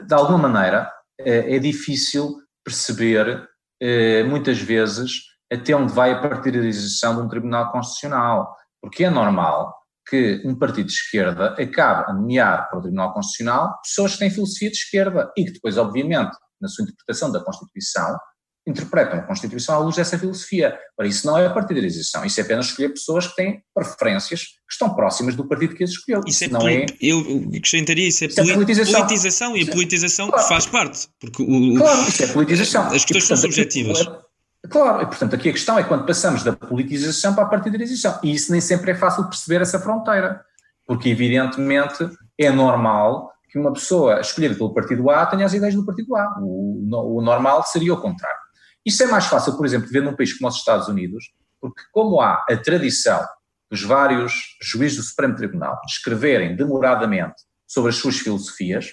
[0.07, 0.91] de alguma maneira,
[1.21, 3.49] é, é difícil perceber,
[3.81, 5.21] eh, muitas vezes,
[5.53, 9.75] até onde vai a partidarização de um Tribunal Constitucional, porque é normal
[10.09, 14.31] que um partido de esquerda acabe a nomear para o Tribunal Constitucional pessoas que têm
[14.31, 18.19] filosofia de esquerda e que depois, obviamente, na sua interpretação da Constituição,
[18.67, 20.79] interpretam a Constituição à luz dessa filosofia.
[20.99, 24.73] Ora, isso não é a partidarização, isso é apenas escolher pessoas que têm preferências que
[24.73, 26.21] estão próximas do partido que as escolheu.
[26.27, 26.87] Isso, isso é não é.
[27.01, 27.21] Eu
[27.57, 29.01] acrescentaria isso é, isso é politização.
[29.01, 29.57] politização.
[29.57, 30.49] e a politização claro.
[30.49, 31.09] faz parte.
[31.21, 32.87] Porque o, claro, isso é politização.
[32.87, 34.09] As questões são subjetivas.
[34.71, 38.21] Claro, e portanto aqui a questão é quando passamos da politização para a partidarização.
[38.23, 40.41] E isso nem sempre é fácil perceber essa fronteira.
[40.87, 42.09] Porque, evidentemente,
[42.39, 46.39] é normal que uma pessoa escolhida pelo partido A tenha as ideias do partido A.
[46.41, 48.42] O, o normal seria o contrário.
[48.85, 52.21] Isso é mais fácil, por exemplo, ver num país como os Estados Unidos, porque como
[52.21, 53.25] há a tradição
[53.71, 58.87] dos vários juízes do Supremo Tribunal escreverem demoradamente sobre as suas filosofias,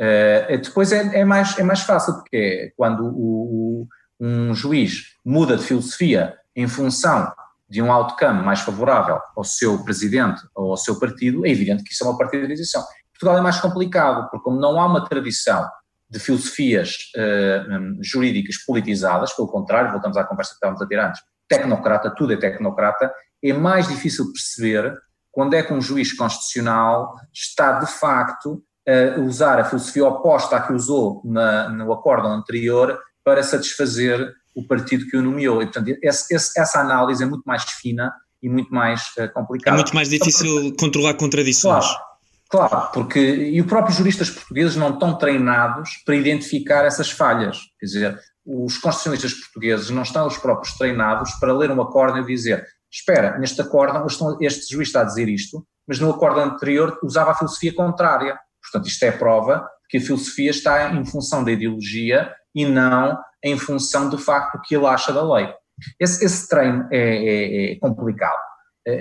[0.00, 3.88] uh, depois é, é, mais, é mais fácil, porque é quando o, o,
[4.18, 7.32] um juiz muda de filosofia em função
[7.68, 11.92] de um outcome mais favorável ao seu presidente ou ao seu partido, é evidente que
[11.92, 12.82] isso é uma partidarização.
[13.12, 15.68] Portugal é mais complicado, porque como não há uma tradição
[16.10, 21.20] de filosofias uh, jurídicas politizadas, pelo contrário, voltamos à conversa que estávamos a ter antes,
[21.48, 23.12] tecnocrata, tudo é tecnocrata,
[23.42, 24.94] é mais difícil perceber
[25.30, 30.60] quando é que um juiz constitucional está de facto a usar a filosofia oposta à
[30.60, 35.62] que usou na, no acórdão anterior para satisfazer o partido que o nomeou.
[35.62, 38.12] E, portanto, esse, esse, essa análise é muito mais fina
[38.42, 39.76] e muito mais uh, complicada.
[39.76, 41.86] É muito mais difícil controlar contradições.
[41.86, 42.07] Claro,
[42.50, 47.58] Claro, porque e os próprios juristas portugueses não estão treinados para identificar essas falhas.
[47.78, 52.26] Quer dizer, os constitucionalistas portugueses não estão os próprios treinados para ler um acórdão e
[52.26, 54.06] dizer: espera, neste acórdão
[54.40, 58.38] este juiz está a dizer isto, mas no acórdão anterior usava a filosofia contrária.
[58.62, 63.58] Portanto, isto é prova que a filosofia está em função da ideologia e não em
[63.58, 65.52] função do facto que ele acha da lei.
[66.00, 68.38] Esse, esse treino é, é, é complicado.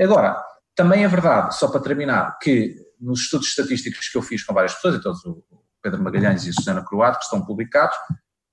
[0.01, 0.41] Agora,
[0.75, 4.73] também é verdade, só para terminar, que nos estudos estatísticos que eu fiz com várias
[4.73, 5.43] pessoas, e todos o
[5.81, 7.95] Pedro Magalhães e a Susana Croato, que estão publicados,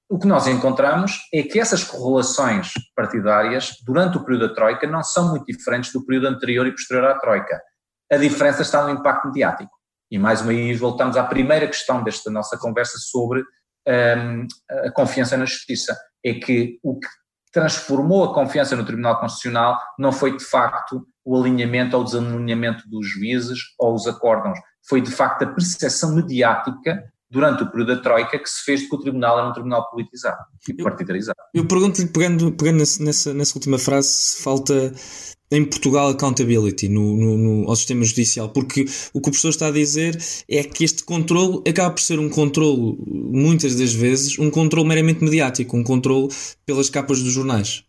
[0.08, 5.02] o que nós encontramos é que essas correlações partidárias durante o período da Troika não
[5.02, 7.60] são muito diferentes do período anterior e posterior à Troika.
[8.12, 9.72] A diferença está no impacto mediático.
[10.10, 13.42] E mais uma vez voltamos à primeira questão desta nossa conversa sobre
[13.88, 14.46] um,
[14.86, 15.98] a confiança na justiça.
[16.24, 17.08] É que o que
[17.54, 23.08] transformou a confiança no Tribunal Constitucional não foi de facto o alinhamento ou desalinhamento dos
[23.08, 24.58] juízes ou os acórdãos.
[24.86, 28.88] Foi de facto a percepção mediática durante o período da Troika que se fez de
[28.88, 31.38] que o Tribunal era um Tribunal politizado e partidarizado.
[31.54, 34.92] Eu pergunto-lhe, pegando, pegando nessa, nessa última frase, se falta
[35.54, 38.82] em Portugal accountability no, no, no, ao sistema judicial, porque
[39.12, 40.18] o que o professor está a dizer
[40.48, 45.22] é que este controle acaba por ser um controle, muitas das vezes, um controle meramente
[45.22, 46.28] mediático, um controle
[46.66, 47.84] pelas capas dos jornais.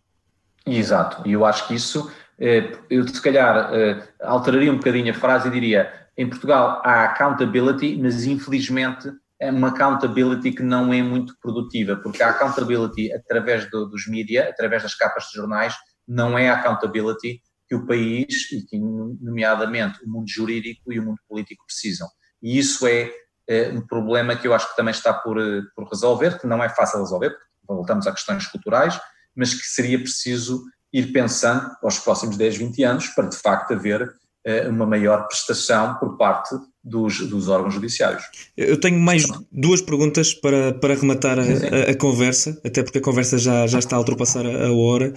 [0.66, 2.10] Exato, e eu acho que isso
[2.40, 7.06] eh, eu se calhar eh, alteraria um bocadinho a frase e diria: em Portugal há
[7.06, 13.70] accountability, mas infelizmente é uma accountability que não é muito produtiva, porque a accountability através
[13.70, 15.76] do, dos mídias, através das capas de jornais,
[16.08, 21.20] não é accountability que o país, e que, nomeadamente, o mundo jurídico e o mundo
[21.28, 22.08] político precisam.
[22.42, 23.12] E isso é,
[23.48, 25.38] é um problema que eu acho que também está por,
[25.76, 29.00] por resolver, que não é fácil resolver, porque voltamos a questões culturais,
[29.36, 30.64] mas que seria preciso
[30.94, 35.96] ir pensando aos próximos 10, 20 anos para de facto haver uh, uma maior prestação
[35.96, 36.56] por parte
[36.86, 38.24] dos, dos órgãos judiciários.
[38.56, 43.02] Eu tenho mais duas perguntas para, para rematar a, a, a, conversa, até porque a
[43.02, 45.12] conversa já, já está a ultrapassar a, a hora.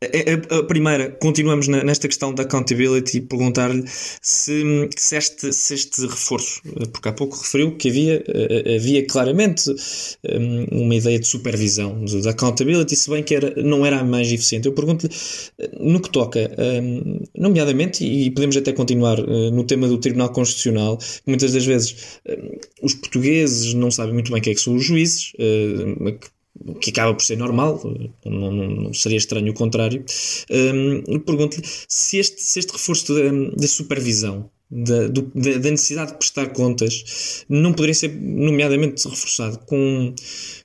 [0.00, 3.82] A, primeira, continuamos na, nesta questão da accountability e perguntar-lhe
[4.22, 6.62] se, se, este, se este reforço,
[6.92, 8.24] porque há pouco referiu que havia,
[8.76, 9.74] havia claramente
[10.70, 14.68] uma ideia de supervisão, de accountability, se bem que era, não era a mais eficiente.
[14.68, 15.12] Eu pergunto-lhe,
[15.80, 16.48] no que toca,
[17.36, 22.94] nomeadamente, e podemos até continuar no tema do Tribunal Constitucional, muitas das vezes eh, os
[22.94, 25.32] portugueses não sabem muito bem quem é que são os juízes,
[26.66, 27.80] eh, que acaba por ser normal,
[28.24, 30.04] não, não, não seria estranho o contrário.
[31.26, 33.14] Pergunto-lhe se este, se este reforço
[33.56, 40.14] da, supervisão da, necessidade de prestar contas não poderia ser, nomeadamente, reforçado com,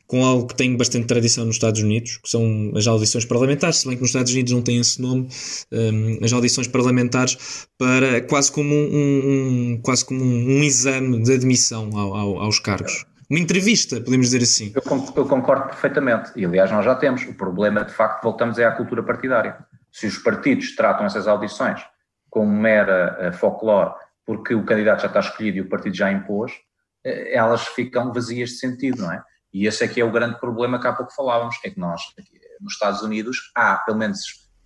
[0.06, 3.88] com algo que tem bastante tradição nos Estados Unidos, que são as audições parlamentares, se
[3.88, 5.30] bem que nos Estados Unidos não tem esse nome,
[5.72, 7.38] um, as audições parlamentares,
[7.78, 12.60] para quase como um, um quase como um, um, exame de admissão ao, ao, aos
[12.60, 13.06] cargos.
[13.34, 14.72] Uma entrevista, podemos dizer assim.
[14.76, 14.84] Eu,
[15.16, 17.24] eu concordo perfeitamente, e aliás nós já temos.
[17.24, 19.58] O problema, de facto, voltamos é à cultura partidária.
[19.92, 21.84] Se os partidos tratam essas audições
[22.30, 23.92] como mera uh, folclore,
[24.24, 28.52] porque o candidato já está escolhido e o partido já impôs, uh, elas ficam vazias
[28.52, 29.24] de sentido, não é?
[29.52, 32.02] E esse é que é o grande problema que há pouco falávamos, é que nós,
[32.20, 34.20] aqui, nos Estados Unidos, há pelo menos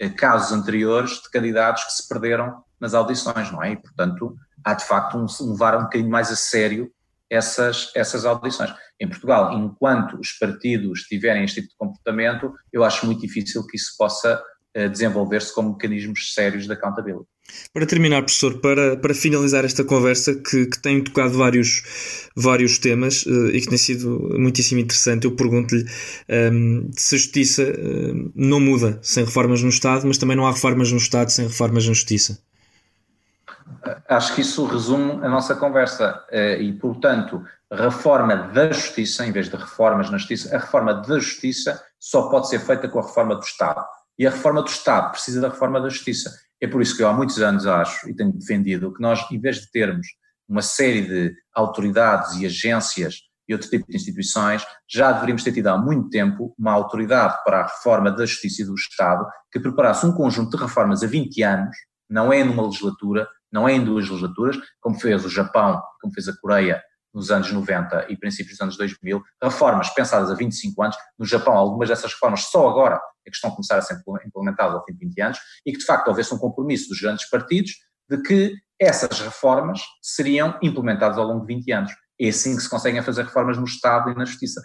[0.04, 3.72] uh, casos anteriores de candidatos que se perderam nas audições, não é?
[3.72, 6.92] E, portanto, há de facto um, levar um bocadinho mais a sério
[7.30, 8.74] essas, essas audições.
[9.00, 13.78] Em Portugal, enquanto os partidos tiverem este tipo de comportamento, eu acho muito difícil que
[13.78, 14.42] isso possa
[14.92, 17.26] desenvolver-se como mecanismos sérios de accountability.
[17.74, 23.26] Para terminar, professor, para, para finalizar esta conversa que, que tem tocado vários, vários temas
[23.26, 25.88] uh, e que tem sido muitíssimo interessante, eu pergunto-lhe um,
[26.28, 30.52] ehm, se a justiça uh, não muda sem reformas no Estado, mas também não há
[30.52, 32.40] reformas no Estado sem reformas na justiça.
[34.08, 39.50] Acho que isso resume a nossa conversa uh, e, portanto, reforma da justiça, em vez
[39.50, 43.36] de reformas na justiça, a reforma da justiça só pode ser feita com a reforma
[43.36, 43.86] do Estado.
[44.18, 46.32] E a reforma do Estado precisa da reforma da justiça.
[46.62, 49.40] É por isso que eu há muitos anos acho e tenho defendido que nós, em
[49.40, 50.08] vez de termos
[50.48, 55.68] uma série de autoridades e agências e outro tipo de instituições, já deveríamos ter tido
[55.68, 60.06] há muito tempo uma autoridade para a reforma da justiça e do Estado que preparasse
[60.06, 61.76] um conjunto de reformas a 20 anos,
[62.10, 66.28] não é numa legislatura, não é em duas legislaturas, como fez o Japão, como fez
[66.28, 66.82] a Coreia
[67.14, 70.96] nos anos 90 e princípios dos anos 2000, reformas pensadas há 25 anos.
[71.18, 74.76] No Japão, algumas dessas reformas só agora é que estão a começar a ser implementadas
[74.76, 77.72] ao fim de 20 anos e que, de facto, houvesse um compromisso dos grandes partidos
[78.10, 81.92] de que essas reformas seriam implementadas ao longo de 20 anos.
[82.20, 84.62] É assim que se conseguem fazer reformas no Estado e na Justiça.